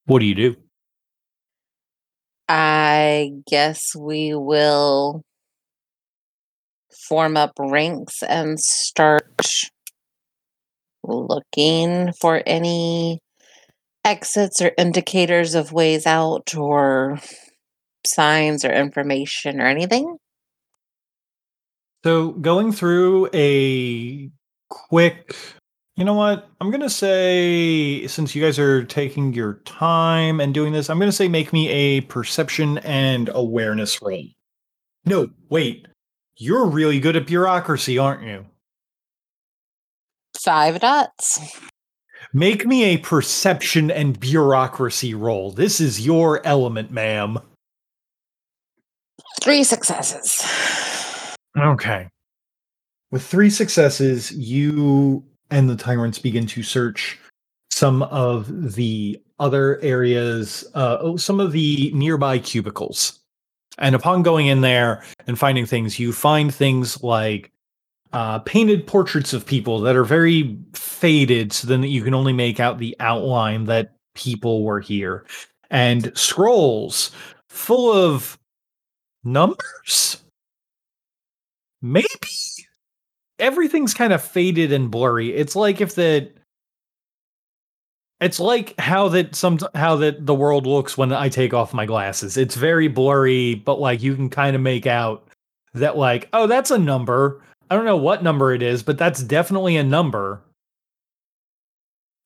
[0.06, 0.56] What do you do?
[2.54, 5.24] I guess we will
[7.08, 9.40] form up ranks and start
[11.02, 13.20] looking for any
[14.04, 17.22] exits or indicators of ways out or
[18.06, 20.18] signs or information or anything.
[22.04, 24.30] So, going through a
[24.70, 25.38] quick
[26.02, 26.50] you know what?
[26.60, 30.98] I'm going to say, since you guys are taking your time and doing this, I'm
[30.98, 34.24] going to say make me a perception and awareness roll.
[35.06, 35.86] No, wait.
[36.38, 38.48] You're really good at bureaucracy, aren't you?
[40.44, 41.40] Five dots.
[42.34, 45.52] Make me a perception and bureaucracy roll.
[45.52, 47.38] This is your element, ma'am.
[49.40, 50.44] Three successes.
[51.56, 52.08] Okay.
[53.12, 57.20] With three successes, you and the tyrants begin to search
[57.70, 63.20] some of the other areas, uh, oh, some of the nearby cubicles.
[63.78, 67.52] And upon going in there and finding things, you find things like
[68.14, 72.60] uh, painted portraits of people that are very faded, so then you can only make
[72.60, 75.26] out the outline that people were here,
[75.70, 77.12] and scrolls
[77.50, 78.38] full of
[79.24, 80.22] numbers.
[81.82, 82.08] Maybe
[83.42, 85.34] everything's kind of faded and blurry.
[85.34, 86.32] It's like if the
[88.22, 91.86] it's like how that some how that the world looks when I take off my
[91.86, 92.38] glasses.
[92.38, 95.28] It's very blurry, but like you can kind of make out
[95.74, 97.42] that like, oh, that's a number.
[97.70, 100.42] I don't know what number it is, but that's definitely a number.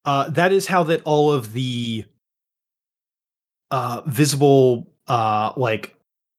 [0.04, 2.06] Uh, that is how that all of the
[3.72, 5.96] uh, visible uh, like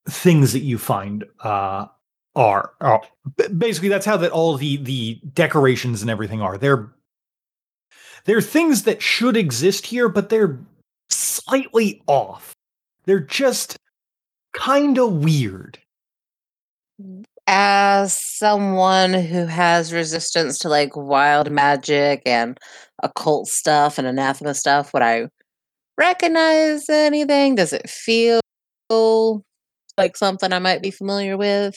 [0.09, 1.87] things that you find uh,
[2.37, 6.59] are, oh, are basically that's how that all the the decorations and everything are.
[6.59, 6.91] They're
[8.26, 10.59] they're things that should exist here, but they're
[11.09, 12.53] slightly off.
[13.05, 13.76] They're just
[14.53, 15.78] kind of weird.
[17.47, 22.59] As someone who has resistance to like wild magic and
[23.03, 25.28] occult stuff and anathema stuff, would I
[25.97, 27.55] recognize anything?
[27.55, 28.41] Does it feel
[29.97, 31.76] like something I might be familiar with?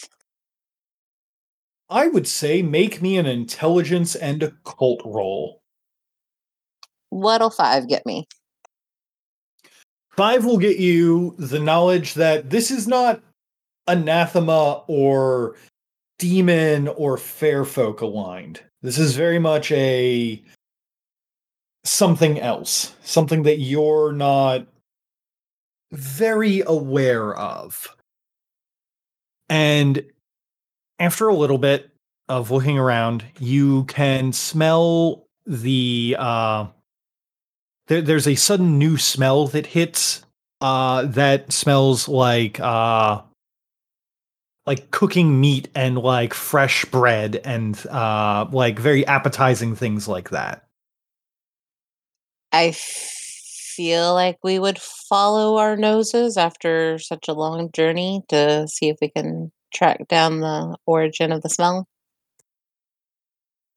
[1.90, 5.62] I would say make me an intelligence and occult roll.
[7.10, 8.28] What'll five get me?
[10.16, 13.22] Five will get you the knowledge that this is not
[13.88, 15.56] anathema or
[16.20, 18.62] demon or fair folk aligned.
[18.82, 20.44] This is very much a
[21.84, 24.68] something else, something that you're not
[25.92, 27.96] very aware of.
[29.48, 30.04] And
[31.00, 31.90] after a little bit
[32.28, 36.68] of looking around, you can smell the uh
[37.88, 40.24] there, there's a sudden new smell that hits
[40.62, 43.22] uh that smells like uh
[44.68, 50.66] like cooking meat and like fresh bread and uh like very appetizing things like that.
[52.52, 58.90] I feel like we would follow our noses after such a long journey to see
[58.90, 61.88] if we can track down the origin of the smell?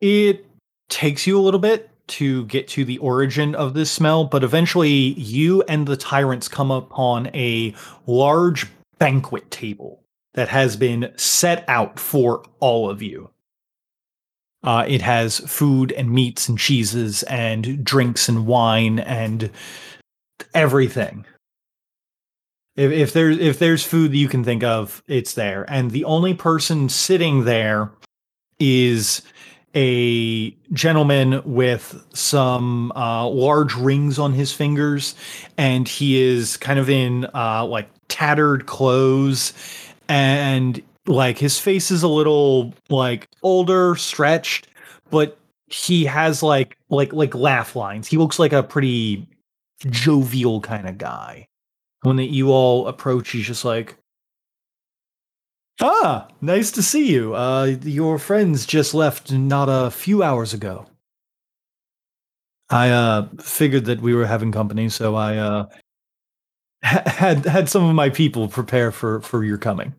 [0.01, 0.47] It
[0.89, 4.91] takes you a little bit to get to the origin of this smell, but eventually
[4.91, 7.75] you and the tyrants come upon a
[8.07, 8.67] large
[8.99, 10.03] banquet table
[10.35, 13.31] that has been set out for all of you.
[14.65, 19.51] Uh, it has food and meats and cheeses and drinks and wine and
[20.55, 21.25] everything.
[22.77, 25.67] If, if there's if there's food that you can think of, it's there.
[25.69, 27.91] And the only person sitting there
[28.59, 29.23] is
[29.75, 35.15] a gentleman with some uh, large rings on his fingers,
[35.57, 39.53] and he is kind of in uh, like tattered clothes,
[40.09, 44.69] and like his face is a little like older, stretched,
[45.11, 48.09] but he has like like like laugh lines.
[48.09, 49.27] He looks like a pretty
[49.91, 51.47] jovial kind of guy.
[52.03, 53.97] When that you all approach, he's just like,
[55.81, 57.35] Ah, nice to see you.
[57.35, 60.87] Uh, your friends just left not a few hours ago.
[62.71, 65.67] I uh figured that we were having company, so I uh
[66.85, 69.95] ha- had had some of my people prepare for for your coming.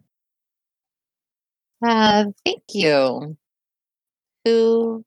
[1.86, 3.38] Uh, thank you.
[4.46, 5.04] Who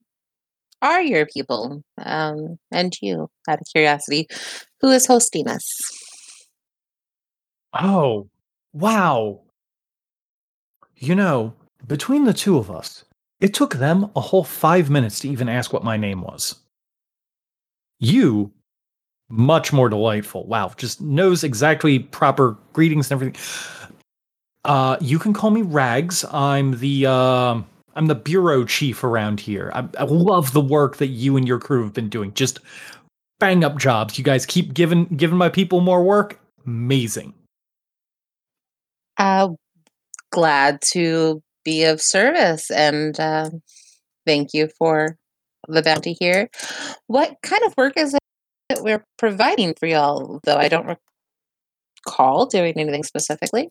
[0.82, 1.82] are your people?
[1.98, 4.28] Um, and you, out of curiosity,
[4.80, 5.64] who is hosting us?
[7.82, 8.28] Oh,
[8.72, 9.40] wow.
[10.96, 11.54] You know,
[11.86, 13.04] between the two of us,
[13.40, 16.56] it took them a whole five minutes to even ask what my name was.
[17.98, 18.52] You,
[19.28, 20.46] much more delightful.
[20.46, 23.90] Wow, just knows exactly proper greetings and everything.
[24.64, 26.24] Uh, you can call me Rags.
[26.32, 27.60] I'm the uh,
[27.94, 29.70] I'm the bureau chief around here.
[29.74, 32.32] I, I love the work that you and your crew have been doing.
[32.34, 32.58] Just
[33.38, 34.18] bang up jobs.
[34.18, 36.40] You guys keep giving giving my people more work.
[36.66, 37.32] Amazing.
[39.18, 39.50] Uh,
[40.30, 43.50] glad to be of service and uh,
[44.26, 45.16] thank you for
[45.68, 46.48] the bounty here.
[47.06, 48.20] What kind of work is it
[48.68, 50.40] that we're providing for y'all?
[50.44, 50.98] Though I don't
[52.06, 53.70] recall doing anything specifically.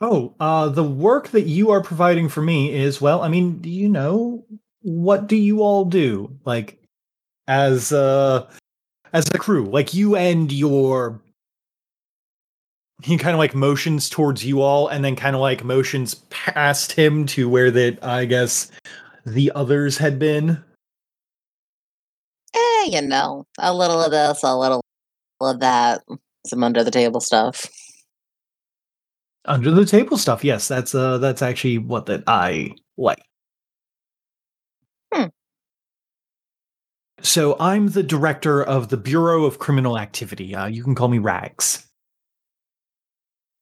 [0.00, 3.22] Oh, uh, the work that you are providing for me is well.
[3.22, 4.44] I mean, do you know
[4.82, 6.38] what do you all do?
[6.44, 6.82] Like,
[7.48, 8.48] as uh,
[9.12, 11.20] as a crew, like you and your.
[13.02, 16.92] He kind of like motions towards you all, and then kind of like motions past
[16.92, 18.70] him to where that I guess
[19.26, 20.62] the others had been.
[22.54, 24.80] Eh, you know, a little of this, a little
[25.40, 26.02] of that,
[26.46, 27.66] some under the table stuff.
[29.44, 33.22] Under the table stuff, yes, that's uh that's actually what that I like.
[35.12, 35.26] Hmm.
[37.20, 40.54] So I'm the director of the Bureau of Criminal Activity.
[40.54, 41.85] Uh, you can call me Rags.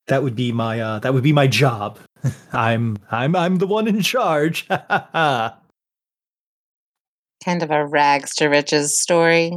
[0.06, 1.98] That would be my uh, that would be my job.
[2.52, 4.68] I'm I'm I'm the one in charge.
[7.48, 9.52] Kind of a rags to riches story.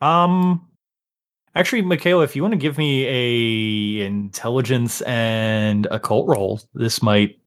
[0.00, 0.66] um,
[1.54, 7.38] actually, Michaela, if you want to give me a intelligence and occult roll, this might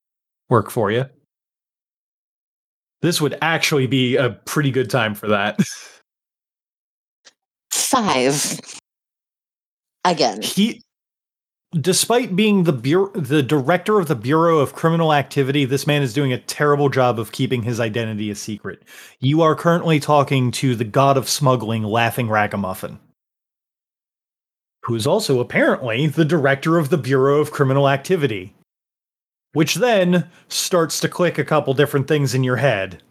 [0.49, 1.05] work for you.
[3.01, 5.59] This would actually be a pretty good time for that.
[7.71, 8.59] Five.
[10.03, 10.41] Again.
[10.41, 10.84] he
[11.79, 16.13] despite being the bureau, the director of the bureau of criminal activity this man is
[16.13, 18.83] doing a terrible job of keeping his identity a secret.
[19.19, 22.99] You are currently talking to the god of smuggling laughing ragamuffin
[24.85, 28.53] who is also apparently the director of the bureau of criminal activity
[29.53, 33.01] which then starts to click a couple different things in your head.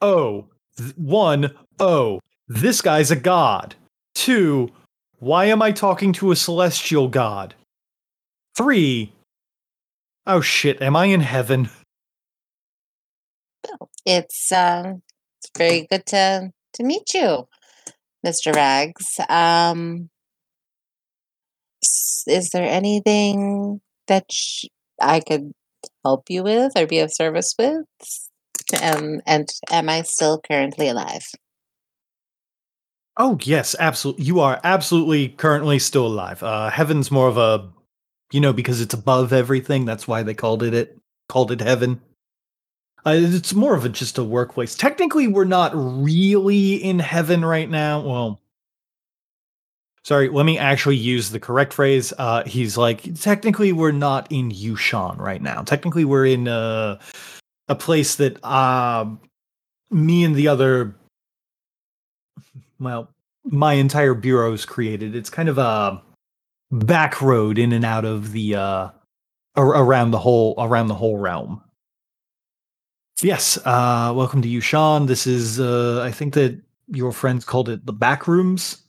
[0.00, 0.46] Oh
[0.76, 3.74] th- one oh this guy's a god.
[4.14, 4.70] Two
[5.18, 7.54] why am I talking to a celestial god?
[8.56, 9.12] Three.
[10.26, 11.70] Oh shit, am I in heaven?
[14.06, 15.02] It's um
[15.38, 17.48] it's very good to to meet you,
[18.24, 18.54] Mr.
[18.54, 19.18] Rags.
[19.30, 20.10] Um
[22.26, 24.66] is there anything that sh-
[25.00, 25.52] I could
[26.04, 27.84] help you with or be of service with?
[28.82, 31.24] Um, and am I still currently alive?
[33.16, 34.24] Oh yes, absolutely.
[34.24, 36.42] You are absolutely currently still alive.
[36.42, 37.70] Uh, heaven's more of a,
[38.32, 39.84] you know, because it's above everything.
[39.84, 40.98] That's why they called it it
[41.28, 42.00] called it heaven.
[43.06, 44.74] Uh, it's more of a just a workplace.
[44.74, 48.00] Technically, we're not really in heaven right now.
[48.00, 48.40] Well,
[50.02, 50.28] sorry.
[50.28, 52.12] Let me actually use the correct phrase.
[52.18, 55.62] Uh, he's like, technically, we're not in Yu-Shan right now.
[55.62, 56.98] Technically, we're in uh,
[57.68, 59.20] a place that um,
[59.90, 60.96] me and the other
[62.80, 63.10] well,
[63.44, 65.14] my entire bureau is created.
[65.14, 66.02] It's kind of a
[66.70, 68.88] back road in and out of the uh
[69.56, 71.62] around the whole around the whole realm.
[73.22, 75.06] Yes, uh welcome to you, Sean.
[75.06, 78.82] This is uh I think that your friends called it the back rooms.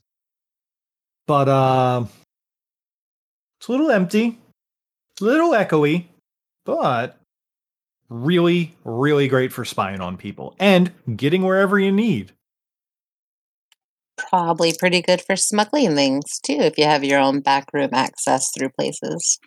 [1.28, 2.06] But uh
[3.60, 4.40] it's a little empty.
[5.14, 6.06] It's a little echoey,
[6.66, 7.18] but
[8.10, 12.32] really, really great for spying on people and getting wherever you need.
[14.18, 18.70] Probably pretty good for smuggling things too, if you have your own backroom access through
[18.70, 19.40] places.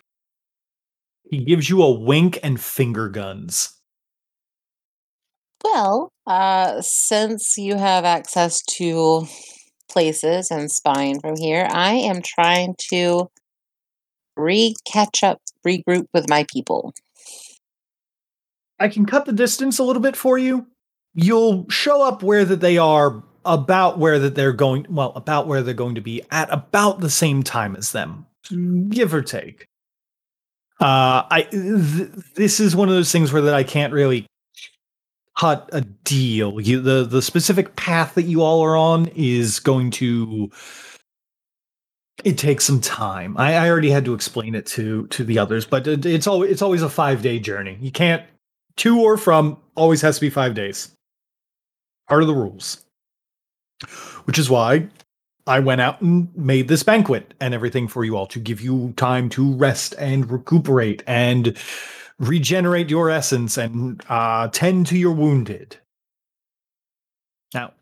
[1.29, 3.79] He gives you a wink and finger guns.
[5.63, 9.27] Well, uh, since you have access to
[9.89, 13.29] places and spying from here, I am trying to
[14.37, 16.93] re catch up, regroup with my people.
[18.79, 20.67] I can cut the distance a little bit for you.
[21.13, 25.63] You'll show up where that they are about where that they're going well about where
[25.63, 28.27] they're going to be at about the same time as them
[28.89, 29.65] give or take.
[30.79, 34.25] Uh i th- this is one of those things where that i can't really
[35.39, 36.59] cut a deal.
[36.59, 40.51] You the the specific path that you all are on is going to
[42.25, 43.37] it takes some time.
[43.37, 46.51] I, I already had to explain it to to the others but it, it's always
[46.51, 47.77] it's always a five day journey.
[47.81, 48.23] You can't
[48.77, 50.91] to or from always has to be five days.
[52.07, 52.85] Part of the rules
[54.25, 54.87] which is why
[55.47, 58.93] I went out and made this banquet and everything for you all to give you
[58.97, 61.57] time to rest and recuperate and
[62.19, 65.77] regenerate your essence and uh, tend to your wounded.
[67.53, 67.73] Now,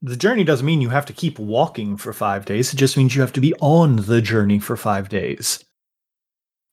[0.00, 2.72] the journey doesn't mean you have to keep walking for five days.
[2.72, 5.62] It just means you have to be on the journey for five days.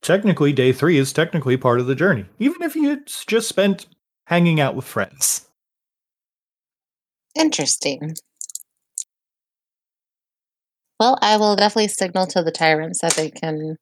[0.01, 3.87] Technically, day three is technically part of the journey, even if you just spent
[4.27, 5.49] hanging out with friends.
[7.35, 8.15] Interesting.
[10.99, 13.77] Well, I will definitely signal to the tyrants that they can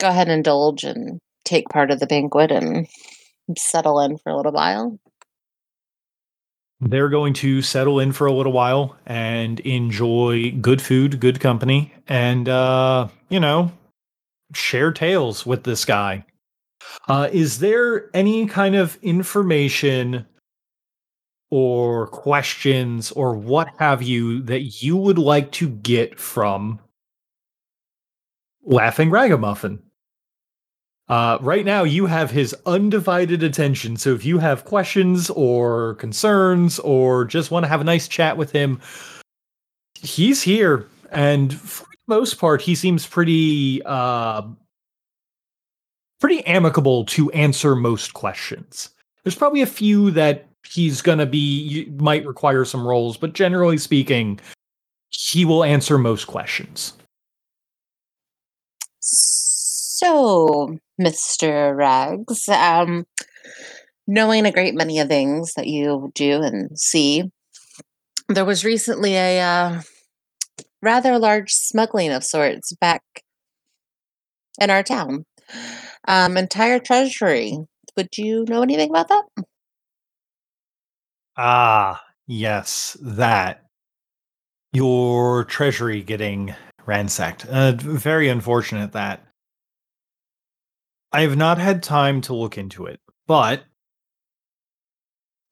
[0.00, 2.86] go ahead and indulge and take part of the banquet and
[3.56, 4.98] settle in for a little while.
[6.80, 11.92] They're going to settle in for a little while and enjoy good food, good company,
[12.06, 13.72] and, uh, you know,
[14.54, 16.24] share tales with this guy.
[17.08, 20.26] Uh, is there any kind of information
[21.50, 26.78] or questions or what have you that you would like to get from
[28.64, 29.82] Laughing Ragamuffin?
[31.08, 33.96] Uh, right now, you have his undivided attention.
[33.96, 38.36] So if you have questions or concerns or just want to have a nice chat
[38.36, 38.78] with him,
[39.94, 40.86] he's here.
[41.10, 44.42] And for the most part, he seems pretty uh,
[46.20, 48.90] pretty amicable to answer most questions.
[49.24, 53.78] There's probably a few that he's going to be might require some roles, but generally
[53.78, 54.40] speaking,
[55.10, 56.94] he will answer most questions.
[59.00, 61.76] So, Mr.
[61.76, 63.04] Rags, um,
[64.06, 67.24] knowing a great many of things that you do and see,
[68.28, 69.80] there was recently a uh,
[70.82, 73.02] rather large smuggling of sorts back
[74.60, 75.24] in our town.
[76.06, 77.58] Um, entire treasury.
[77.96, 79.24] Would you know anything about that?
[81.38, 83.64] Ah, yes, that.
[84.72, 86.54] Your treasury getting
[86.84, 87.46] ransacked.
[87.46, 89.24] Uh, very unfortunate that.
[91.12, 93.64] I have not had time to look into it, but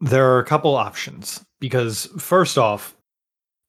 [0.00, 1.44] there are a couple options.
[1.60, 2.94] Because first off,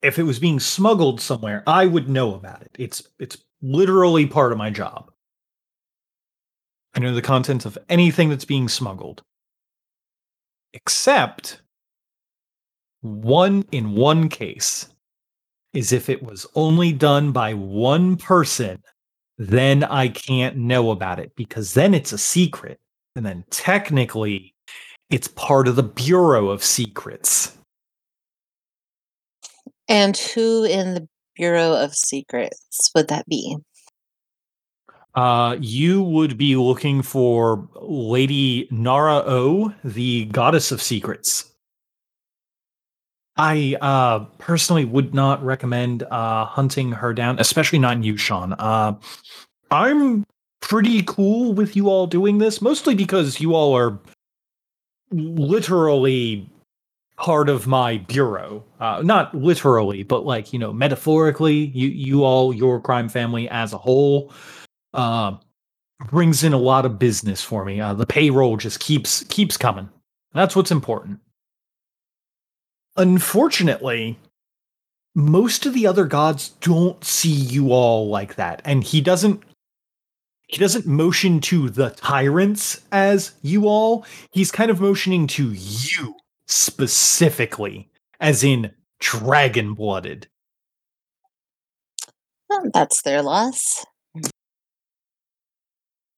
[0.02, 2.72] if it was being smuggled somewhere, I would know about it.
[2.77, 5.11] It's it's literally part of my job.
[6.95, 9.23] I know the contents of anything that's being smuggled.
[10.73, 11.61] Except
[13.08, 14.88] one in one case
[15.74, 18.82] is if it was only done by one person,
[19.38, 22.80] then I can't know about it because then it's a secret.
[23.16, 24.54] And then technically,
[25.10, 27.58] it's part of the Bureau of Secrets.
[29.88, 33.58] And who in the Bureau of Secrets would that be?
[35.16, 41.52] Uh, you would be looking for Lady Nara O, the Goddess of Secrets.
[43.38, 48.53] I uh, personally would not recommend uh, hunting her down, especially not you, Sean.
[48.53, 48.95] Uh,
[49.69, 50.26] I'm
[50.61, 53.99] pretty cool with you all doing this, mostly because you all are
[55.11, 56.49] literally
[57.18, 58.64] part of my bureau.
[58.80, 63.73] Uh, not literally, but like you know, metaphorically, you you all, your crime family as
[63.73, 64.31] a whole,
[64.93, 65.34] uh,
[66.09, 67.80] brings in a lot of business for me.
[67.81, 69.89] Uh, the payroll just keeps keeps coming.
[70.34, 71.19] That's what's important.
[72.98, 74.18] Unfortunately,
[75.15, 79.44] most of the other gods don't see you all like that and he doesn't
[80.48, 84.06] he doesn't motion to the tyrants as you all.
[84.32, 86.15] He's kind of motioning to you
[86.48, 87.90] specifically
[88.22, 90.28] as in dragon blooded
[92.49, 93.86] Well, that's their loss.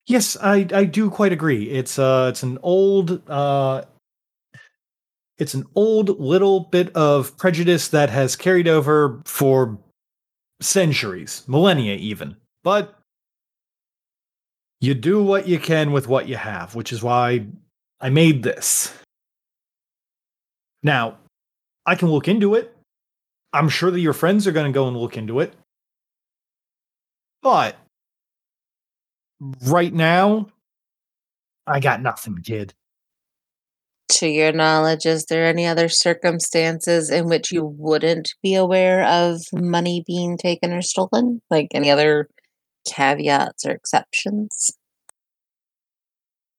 [0.08, 1.70] yes i i do quite agree.
[1.70, 3.84] It's uh it's an old uh
[5.40, 9.80] it's an old little bit of prejudice that has carried over for
[10.62, 12.36] centuries millennia even.
[12.64, 12.94] But
[14.82, 17.48] you do what you can with what you have which is why
[18.02, 18.94] i made this.
[20.84, 21.18] Now
[21.86, 22.76] i can look into it.
[23.54, 25.56] I'm sure that your friends are going to go and look into it.
[27.42, 27.78] But
[29.68, 30.50] right now
[31.66, 32.74] i got nothing kid
[34.10, 39.42] To your knowledge, is there any other circumstances in which you wouldn't be aware of
[39.54, 41.42] money being taken or stolen?
[41.52, 42.28] Like any other
[42.88, 44.72] caveats or exceptions?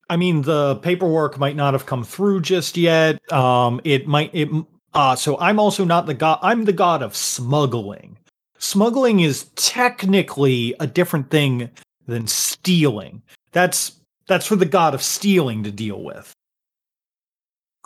[0.08, 3.32] I mean, the paperwork might not have come through just yet.
[3.32, 4.30] Um, it might.
[4.34, 4.48] It.
[4.92, 6.40] Uh, so I'm also not the god.
[6.42, 8.18] I'm the god of smuggling.
[8.58, 11.70] Smuggling is technically a different thing
[12.06, 13.22] than stealing.
[13.52, 16.32] That's that's for the god of stealing to deal with,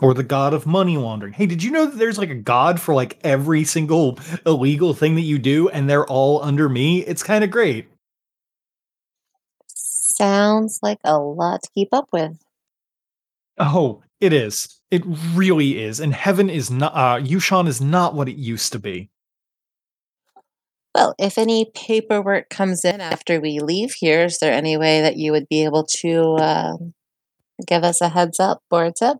[0.01, 1.33] or the god of money laundering.
[1.33, 5.15] Hey, did you know that there's like a god for like every single illegal thing
[5.15, 7.01] that you do, and they're all under me?
[7.01, 7.89] It's kind of great.
[9.69, 12.39] Sounds like a lot to keep up with.
[13.59, 14.81] Oh, it is.
[14.91, 15.03] It
[15.35, 16.01] really is.
[16.01, 16.95] And heaven is not.
[16.95, 19.11] Uh, Yu-Shan is not what it used to be.
[20.95, 25.17] Well, if any paperwork comes in after we leave here, is there any way that
[25.17, 26.77] you would be able to uh,
[27.67, 29.17] give us a heads up or a tip?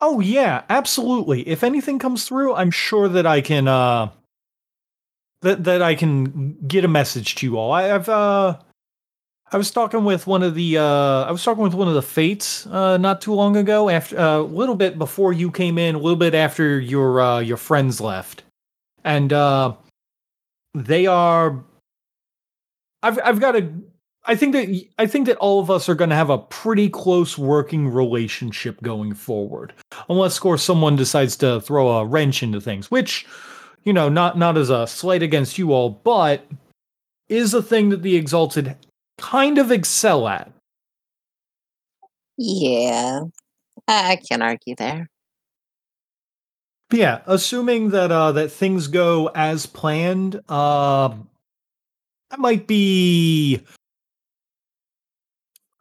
[0.00, 1.46] Oh yeah, absolutely.
[1.48, 4.10] If anything comes through, I'm sure that I can uh
[5.42, 7.72] that that I can get a message to you all.
[7.72, 8.58] I, I've uh
[9.50, 12.02] I was talking with one of the uh I was talking with one of the
[12.02, 15.96] fates uh not too long ago after uh, a little bit before you came in,
[15.96, 18.44] a little bit after your uh your friends left.
[19.04, 19.74] And uh
[20.74, 21.64] they are
[23.02, 23.68] I've I've got a
[24.28, 26.90] I think that I think that all of us are going to have a pretty
[26.90, 29.72] close working relationship going forward,
[30.10, 32.90] unless, of course, someone decides to throw a wrench into things.
[32.90, 33.26] Which,
[33.84, 36.44] you know, not not as a slight against you all, but
[37.30, 38.76] is a thing that the Exalted
[39.16, 40.52] kind of excel at.
[42.36, 43.20] Yeah,
[43.88, 45.08] I can't argue there.
[46.90, 51.14] But yeah, assuming that uh that things go as planned, uh,
[52.30, 53.62] I might be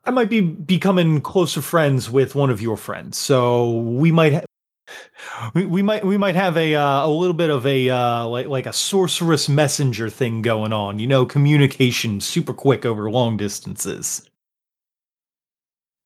[0.07, 3.17] I might be becoming closer friends with one of your friends.
[3.17, 7.49] So we might ha- we, we might we might have a uh, a little bit
[7.49, 10.99] of a uh, like like a sorceress messenger thing going on.
[10.99, 14.27] You know, communication super quick over long distances.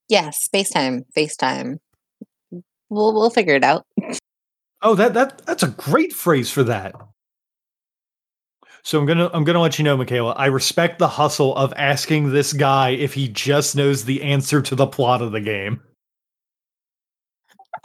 [0.08, 1.78] Yes, FaceTime, FaceTime.
[2.90, 3.86] We'll we'll figure it out.
[4.84, 6.96] Oh, that that that's a great phrase for that.
[8.84, 10.32] So I'm gonna I'm gonna let you know, Michaela.
[10.32, 14.74] I respect the hustle of asking this guy if he just knows the answer to
[14.74, 15.80] the plot of the game.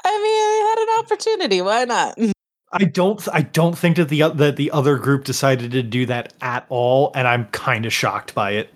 [0.03, 1.61] I mean, I had an opportunity.
[1.61, 2.17] Why not?
[2.71, 6.33] I don't I don't think that the that the other group decided to do that
[6.41, 8.73] at all, and I'm kind of shocked by it.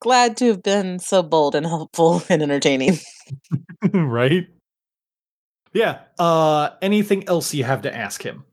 [0.00, 2.98] Glad to have been so bold and helpful and entertaining.
[3.92, 4.46] right?
[5.72, 5.98] Yeah.
[6.18, 8.44] Uh anything else you have to ask him?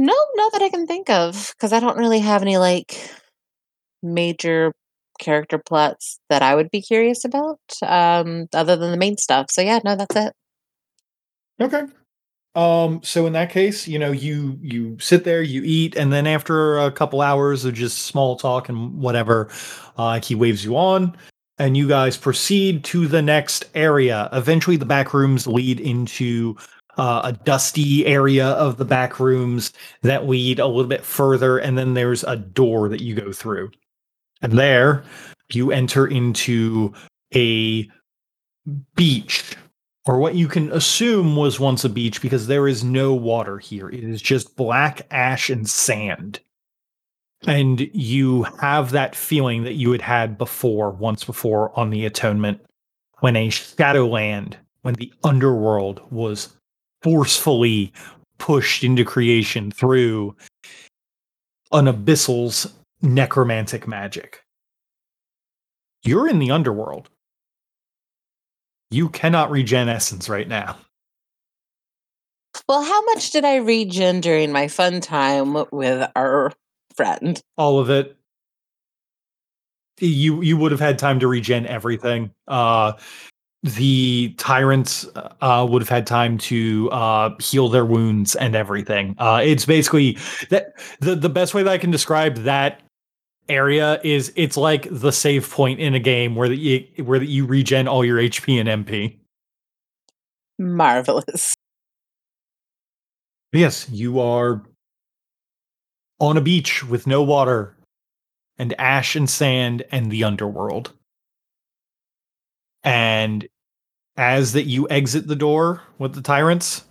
[0.00, 3.10] No, not that I can think of, because I don't really have any like
[4.02, 4.72] major
[5.18, 9.50] character plots that I would be curious about, um, other than the main stuff.
[9.50, 10.32] So yeah, no, that's it.
[11.60, 11.82] Okay.
[12.54, 16.26] Um so in that case, you know, you you sit there, you eat and then
[16.26, 19.50] after a couple hours of just small talk and whatever,
[19.98, 21.14] uh he waves you on
[21.58, 24.30] and you guys proceed to the next area.
[24.32, 26.56] Eventually the back rooms lead into
[26.98, 29.72] uh, a dusty area of the back rooms
[30.02, 33.70] that lead a little bit further and then there's a door that you go through.
[34.42, 35.04] And there
[35.52, 36.92] you enter into
[37.34, 37.88] a
[38.94, 39.56] beach
[40.06, 43.88] or what you can assume was once a beach because there is no water here.
[43.88, 46.40] It is just black ash and sand.
[47.46, 52.60] And you have that feeling that you had had before, once before on the Atonement,
[53.20, 56.56] when a Shadowland, when the underworld was
[57.02, 57.92] forcefully
[58.38, 60.34] pushed into creation through
[61.72, 62.72] an abyssal's
[63.02, 64.42] necromantic magic.
[66.02, 67.08] You're in the underworld.
[68.90, 70.76] You cannot regen essence right now.
[72.68, 76.52] Well, how much did I regen during my fun time with our
[76.94, 77.40] friend?
[77.56, 78.16] All of it.
[80.00, 82.30] You you would have had time to regen everything.
[82.48, 82.94] Uh
[83.62, 89.14] the tyrants uh, would have had time to uh, heal their wounds and everything.
[89.18, 90.16] Uh, it's basically
[90.48, 92.80] that the the best way that I can describe that
[93.48, 97.28] area is it's like the save point in a game where that you where that
[97.28, 99.18] you regen all your HP and MP.
[100.58, 101.54] Marvelous.
[103.52, 104.62] Yes, you are
[106.20, 107.76] on a beach with no water
[108.58, 110.92] and ash and sand and the underworld.
[112.84, 113.46] And
[114.16, 116.84] as that you exit the door with the tyrants,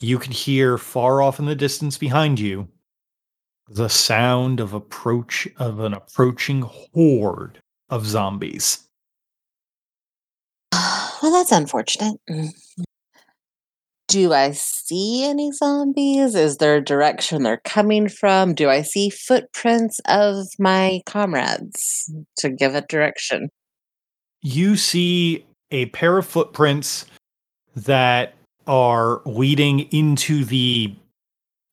[0.00, 2.68] you can hear far off in the distance behind you
[3.68, 8.86] the sound of approach of an approaching horde of zombies.
[11.22, 12.18] Well, that's unfortunate.
[12.28, 12.48] Mm.
[14.08, 16.34] Do I see any zombies?
[16.34, 18.54] Is there a direction they're coming from?
[18.54, 23.50] Do I see footprints of my comrades to give a direction?
[24.42, 27.06] You see a pair of footprints
[27.74, 28.34] that
[28.66, 30.94] are leading into the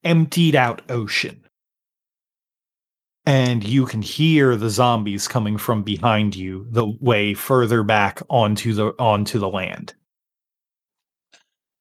[0.03, 1.43] emptied out ocean.
[3.25, 8.73] And you can hear the zombies coming from behind you, the way further back onto
[8.73, 9.93] the onto the land.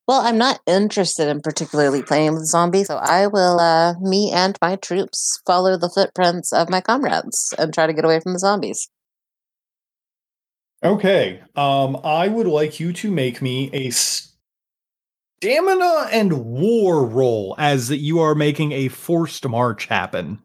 [0.07, 4.57] Well, I'm not interested in particularly playing with zombies, so I will, uh, me and
[4.59, 8.39] my troops follow the footprints of my comrades and try to get away from the
[8.39, 8.89] zombies.
[10.83, 11.41] Okay.
[11.55, 13.89] Um, I would like you to make me a
[15.41, 20.39] stamina and war roll as that you are making a forced march happen.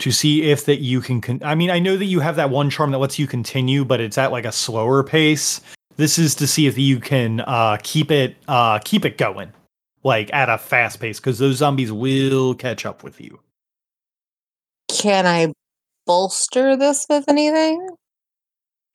[0.00, 2.48] To see if that you can con- I mean, I know that you have that
[2.48, 5.60] one charm that lets you continue, but it's at like a slower pace.
[5.96, 9.52] This is to see if you can uh keep it uh keep it going.
[10.02, 13.40] Like at a fast pace, because those zombies will catch up with you.
[14.88, 15.52] Can I
[16.06, 17.86] bolster this with anything?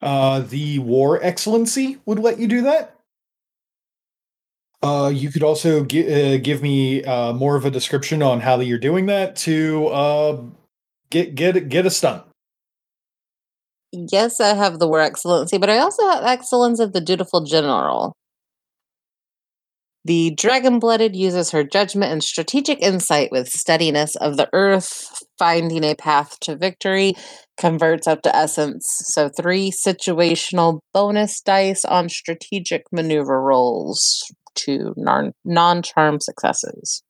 [0.02, 2.96] Uh, the War Excellency would let you do that.
[4.82, 8.78] Uh, you could also uh, give me uh, more of a description on how you're
[8.78, 10.40] doing that to uh,
[11.10, 12.22] get get get a stunt.
[13.92, 18.12] Yes, I have the war excellency, but I also have excellence of the dutiful general.
[20.04, 25.84] The dragon blooded uses her judgment and strategic insight with steadiness of the earth, finding
[25.84, 27.14] a path to victory,
[27.56, 28.86] converts up to essence.
[29.06, 34.22] So three situational bonus dice on strategic maneuver rolls
[34.56, 34.94] to
[35.44, 37.02] non charm successes.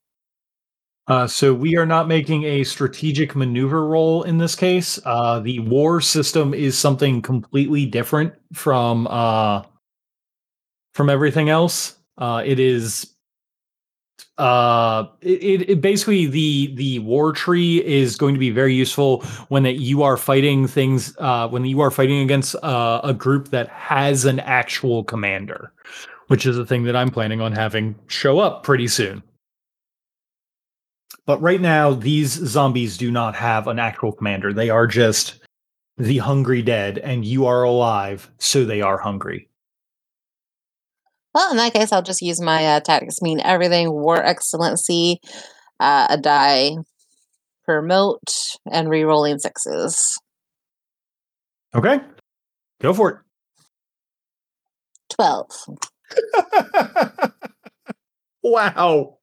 [1.09, 4.99] Uh, so we are not making a strategic maneuver roll in this case.
[5.05, 9.63] Uh, the war system is something completely different from uh,
[10.95, 11.97] from everything else.
[12.19, 13.16] Uh, it is
[14.39, 19.63] uh it, it basically the the war tree is going to be very useful when
[19.63, 23.69] that you are fighting things uh when you are fighting against uh, a group that
[23.69, 25.73] has an actual commander
[26.29, 29.23] which is a thing that i'm planning on having show up pretty soon.
[31.25, 34.53] But right now these zombies do not have an actual commander.
[34.53, 35.41] They are just
[35.99, 39.49] the hungry dead and you are alive so they are hungry
[41.37, 45.21] well, in that case, I'll just use my uh, tactics mean everything war excellency,
[45.79, 46.77] uh, a die
[47.63, 48.23] promote,
[48.73, 50.19] and re-rolling sixes.
[51.75, 52.01] Okay,
[52.81, 53.17] go for it.
[55.11, 55.51] Twelve.
[58.43, 59.19] wow.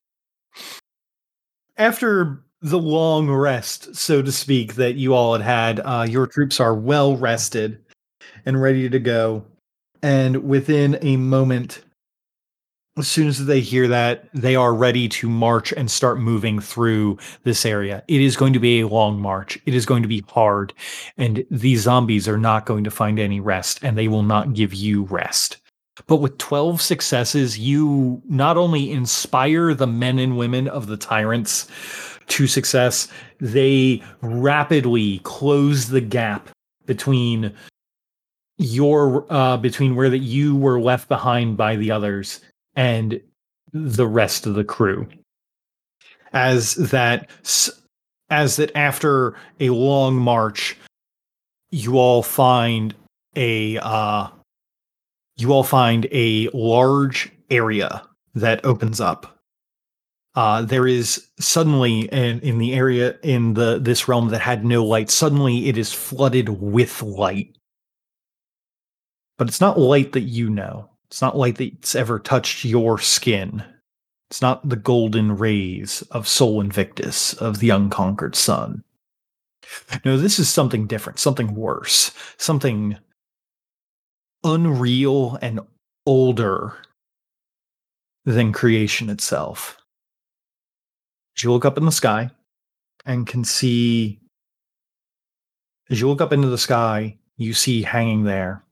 [1.78, 6.60] After the long rest, so to speak, that you all had had, uh, your troops
[6.60, 7.84] are well rested
[8.46, 9.44] and ready to go.
[10.04, 11.82] And within a moment,
[12.98, 17.18] as soon as they hear that, they are ready to march and start moving through
[17.44, 18.04] this area.
[18.08, 19.58] It is going to be a long march.
[19.66, 20.74] It is going to be hard.
[21.18, 24.76] And these zombies are not going to find any rest, and they will not give
[24.76, 25.58] you rest.
[26.06, 31.68] But with 12 successes, you not only inspire the men and women of the tyrants
[32.28, 33.08] to success,
[33.40, 36.50] they rapidly close the gap
[36.86, 37.54] between
[38.60, 42.40] your uh between where that you were left behind by the others
[42.76, 43.22] and
[43.72, 45.08] the rest of the crew.
[46.32, 47.30] As that
[48.30, 50.78] as that after a long march
[51.72, 52.96] you all find
[53.36, 54.28] a uh
[55.38, 59.40] you all find a large area that opens up.
[60.36, 64.84] Uh there is suddenly in, in the area in the this realm that had no
[64.86, 67.56] light suddenly it is flooded with light.
[69.38, 73.64] But it's not light that you know it's not light that's ever touched your skin.
[74.32, 78.84] It's not the golden rays of Sol Invictus, of the unconquered sun.
[80.04, 82.98] No, this is something different, something worse, something
[84.44, 85.60] unreal and
[86.08, 86.78] older
[88.26, 89.78] than creation itself.
[91.38, 92.32] As you look up in the sky
[93.06, 94.20] and can see,
[95.92, 98.63] as you look up into the sky, you see hanging there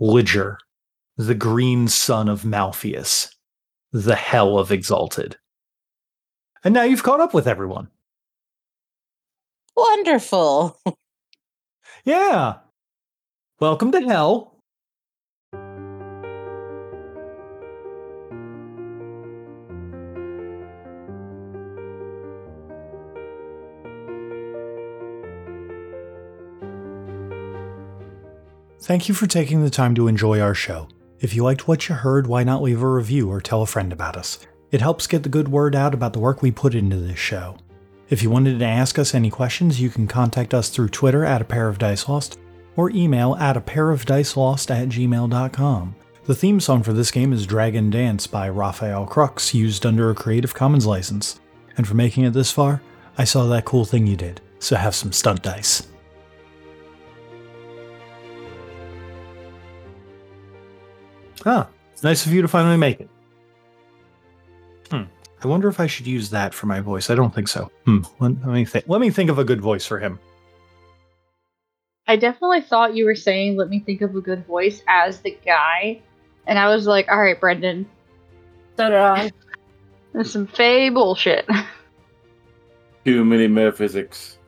[0.00, 0.58] Ligier,
[1.16, 3.28] the green sun of Malfeas,
[3.92, 5.36] the hell of Exalted.
[6.64, 7.88] And now you've caught up with everyone.
[9.76, 10.78] Wonderful.
[12.06, 12.56] Yeah.
[13.60, 14.53] Welcome to hell.
[28.84, 30.88] Thank you for taking the time to enjoy our show.
[31.18, 33.94] If you liked what you heard, why not leave a review or tell a friend
[33.94, 34.46] about us?
[34.72, 37.56] It helps get the good word out about the work we put into this show.
[38.10, 41.40] If you wanted to ask us any questions, you can contact us through Twitter at
[41.40, 42.38] a pair of dice lost
[42.76, 45.94] or email at a pair of dice lost at gmail.com.
[46.26, 50.14] The theme song for this game is Dragon Dance by Rafael Krux, used under a
[50.14, 51.40] Creative Commons license.
[51.78, 52.82] And for making it this far,
[53.16, 55.88] I saw that cool thing you did, so have some stunt dice.
[61.46, 63.08] Ah, it's nice of you to finally make it.
[64.90, 65.02] Hmm.
[65.42, 67.10] I wonder if I should use that for my voice.
[67.10, 67.70] I don't think so.
[67.84, 68.00] Hmm.
[68.20, 68.86] Let, let me think.
[68.88, 70.18] Let me think of a good voice for him.
[72.06, 75.36] I definitely thought you were saying, let me think of a good voice as the
[75.44, 76.00] guy.
[76.46, 77.86] And I was like, all right, Brendan,
[78.76, 79.30] So did I.
[80.12, 81.48] that's some fey bullshit.
[83.06, 84.38] Too many metaphysics.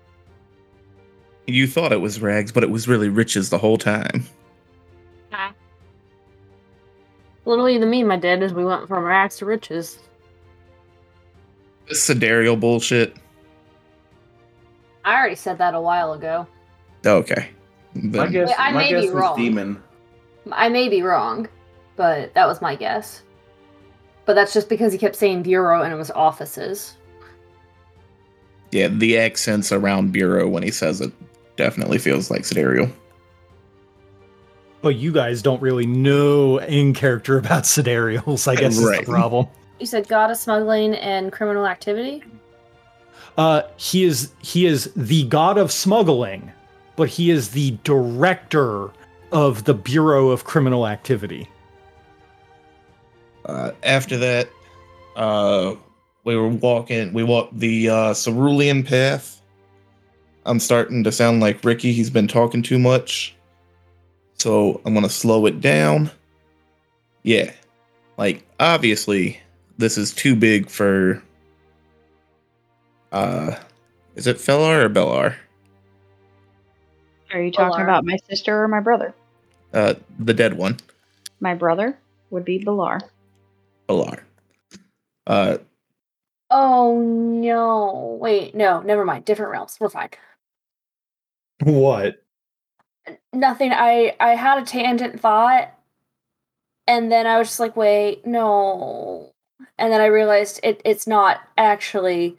[1.46, 4.26] You thought it was rags, but it was really riches the whole time.
[7.46, 9.98] Literally, the meme I did is we went from rags to riches.
[11.88, 13.14] This sidereal bullshit.
[15.04, 16.46] I already said that a while ago.
[17.06, 17.48] Okay.
[17.94, 19.36] My Then- guess, I my may guess be was wrong.
[19.38, 19.82] demon.
[20.52, 21.48] I may be wrong,
[21.96, 23.22] but that was my guess.
[24.24, 26.96] But that's just because he kept saying bureau and it was offices.
[28.72, 31.12] yeah, the accents around Bureau when he says it
[31.56, 32.90] definitely feels like sidereal.
[34.86, 39.04] But you guys don't really know in character about sidereals, I guess is Right.
[39.04, 39.48] the problem.
[39.80, 42.22] You said god of smuggling and criminal activity?
[43.36, 46.52] Uh, he is he is the god of smuggling,
[46.94, 48.90] but he is the director
[49.32, 51.50] of the Bureau of Criminal Activity.
[53.44, 54.48] Uh, after that,
[55.16, 55.74] uh,
[56.22, 57.12] we were walking.
[57.12, 59.42] We walked the uh, cerulean path.
[60.44, 61.92] I'm starting to sound like Ricky.
[61.92, 63.34] He's been talking too much,
[64.36, 66.10] so I'm gonna slow it down.
[67.22, 67.52] Yeah,
[68.16, 69.40] like obviously,
[69.78, 71.22] this is too big for.
[73.12, 73.56] Uh,
[74.14, 75.36] is it Fellar or Bellar?
[77.32, 77.84] Are you talking Bilar.
[77.84, 79.14] about my sister or my brother?
[79.72, 80.78] Uh, the dead one,
[81.40, 81.98] My brother
[82.30, 83.00] would be Bilar.
[83.88, 84.20] Bellar.
[85.26, 85.58] Uh,
[86.50, 88.16] Oh no.
[88.20, 89.24] Wait, no, never mind.
[89.24, 89.76] Different realms.
[89.80, 90.10] We're fine.
[91.64, 92.22] What?
[93.32, 93.72] Nothing.
[93.72, 95.72] I I had a tangent thought
[96.86, 99.32] and then I was just like, wait, no.
[99.78, 102.38] And then I realized it it's not actually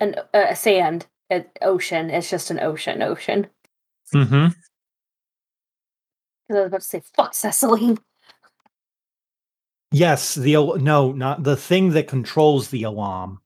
[0.00, 2.10] an a sand an ocean.
[2.10, 3.46] It's just an ocean ocean.
[4.14, 4.48] Mm-hmm.
[6.46, 7.98] Because I was about to say, fuck Cecelyne.
[9.90, 13.40] Yes, the al- no, not the thing that controls the alarm.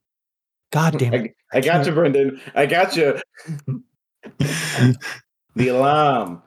[0.72, 1.36] God damn it!
[1.52, 2.40] I, I got you, Brendan.
[2.56, 3.20] I got you.
[5.54, 6.42] the alarm.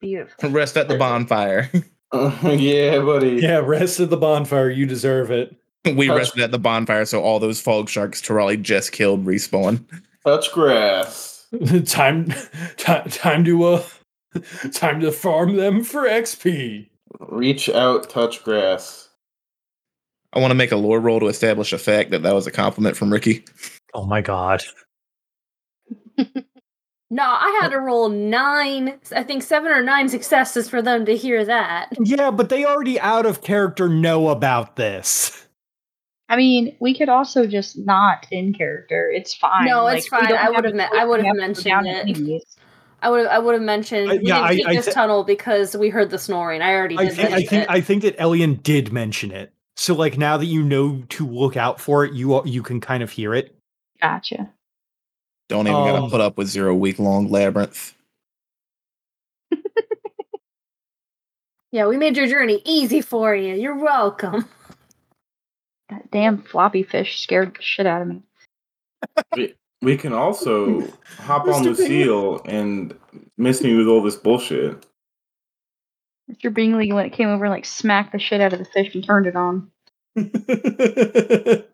[0.00, 0.50] Beautiful.
[0.50, 1.70] rest at the bonfire.
[2.12, 3.36] yeah, buddy.
[3.40, 4.70] Yeah, rest at the bonfire.
[4.70, 5.56] You deserve it.
[5.84, 9.84] we Touch- rested at the bonfire, so all those fog sharks Tirali just killed respawn.
[10.24, 11.46] Touch grass.
[11.86, 12.32] time,
[12.76, 13.82] time, time to uh,
[14.72, 16.88] time to farm them for XP.
[17.20, 19.10] Reach out, touch grass.
[20.32, 22.50] I want to make a lore roll to establish a fact that that was a
[22.50, 23.44] compliment from Ricky.
[23.92, 24.62] Oh my god.
[27.14, 31.14] No, I had to roll nine, I think seven or nine successes for them to
[31.14, 31.90] hear that.
[32.02, 35.46] Yeah, but they already out of character know about this.
[36.30, 39.10] I mean, we could also just not in character.
[39.14, 39.66] It's fine.
[39.66, 40.32] No, it's we fine.
[40.34, 42.42] I would've a me- I would've We have to go mentioned it.
[43.02, 44.92] I would I would have mentioned Uh, we yeah, didn't I- take I this thi-
[44.92, 46.62] tunnel because we heard the snoring.
[46.62, 47.66] I already I did think, I think, it.
[47.68, 49.52] I think that Elian did mention it.
[49.76, 53.02] So, like, now that you know to look out for it, you you can kind
[53.02, 53.54] of hear it.
[54.00, 54.48] Gotcha.
[55.52, 57.94] Don't even Um, gotta put up with zero week long labyrinth.
[61.70, 63.54] yeah, we made your journey easy for you.
[63.54, 64.46] You're welcome.
[65.90, 68.22] That damn floppy fish scared the shit out of me.
[69.36, 70.80] We, we can also
[71.18, 71.76] hop on Mr.
[71.76, 72.04] Bingley.
[72.04, 72.94] Lucille and
[73.36, 74.86] miss me with all this bullshit.
[76.30, 76.54] Mr.
[76.54, 79.04] Bingley when it came over and like smacked the shit out of the fish and
[79.04, 79.70] turned it on.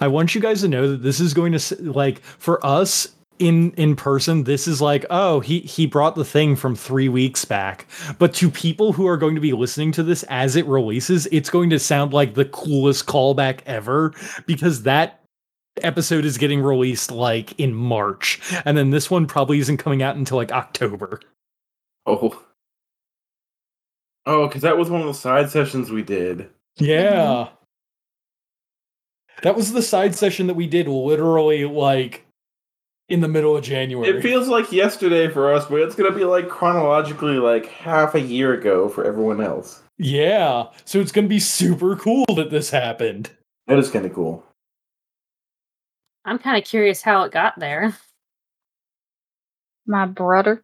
[0.00, 3.08] I want you guys to know that this is going to like for us
[3.38, 7.46] in in person this is like oh he he brought the thing from 3 weeks
[7.46, 7.86] back
[8.18, 11.48] but to people who are going to be listening to this as it releases it's
[11.48, 14.12] going to sound like the coolest callback ever
[14.46, 15.22] because that
[15.80, 20.16] episode is getting released like in March and then this one probably isn't coming out
[20.16, 21.18] until like October
[22.06, 22.42] Oh.
[24.26, 26.50] Oh, because that was one of the side sessions we did.
[26.76, 27.48] Yeah.
[29.42, 32.26] That was the side session that we did literally like
[33.08, 34.08] in the middle of January.
[34.18, 38.20] It feels like yesterday for us, but it's gonna be like chronologically like half a
[38.20, 39.82] year ago for everyone else.
[39.98, 40.66] yeah.
[40.84, 43.30] So it's going to be super cool that this happened.
[43.66, 44.44] That is kind of cool.
[46.24, 47.96] I'm kind of curious how it got there.
[49.86, 50.62] My brother.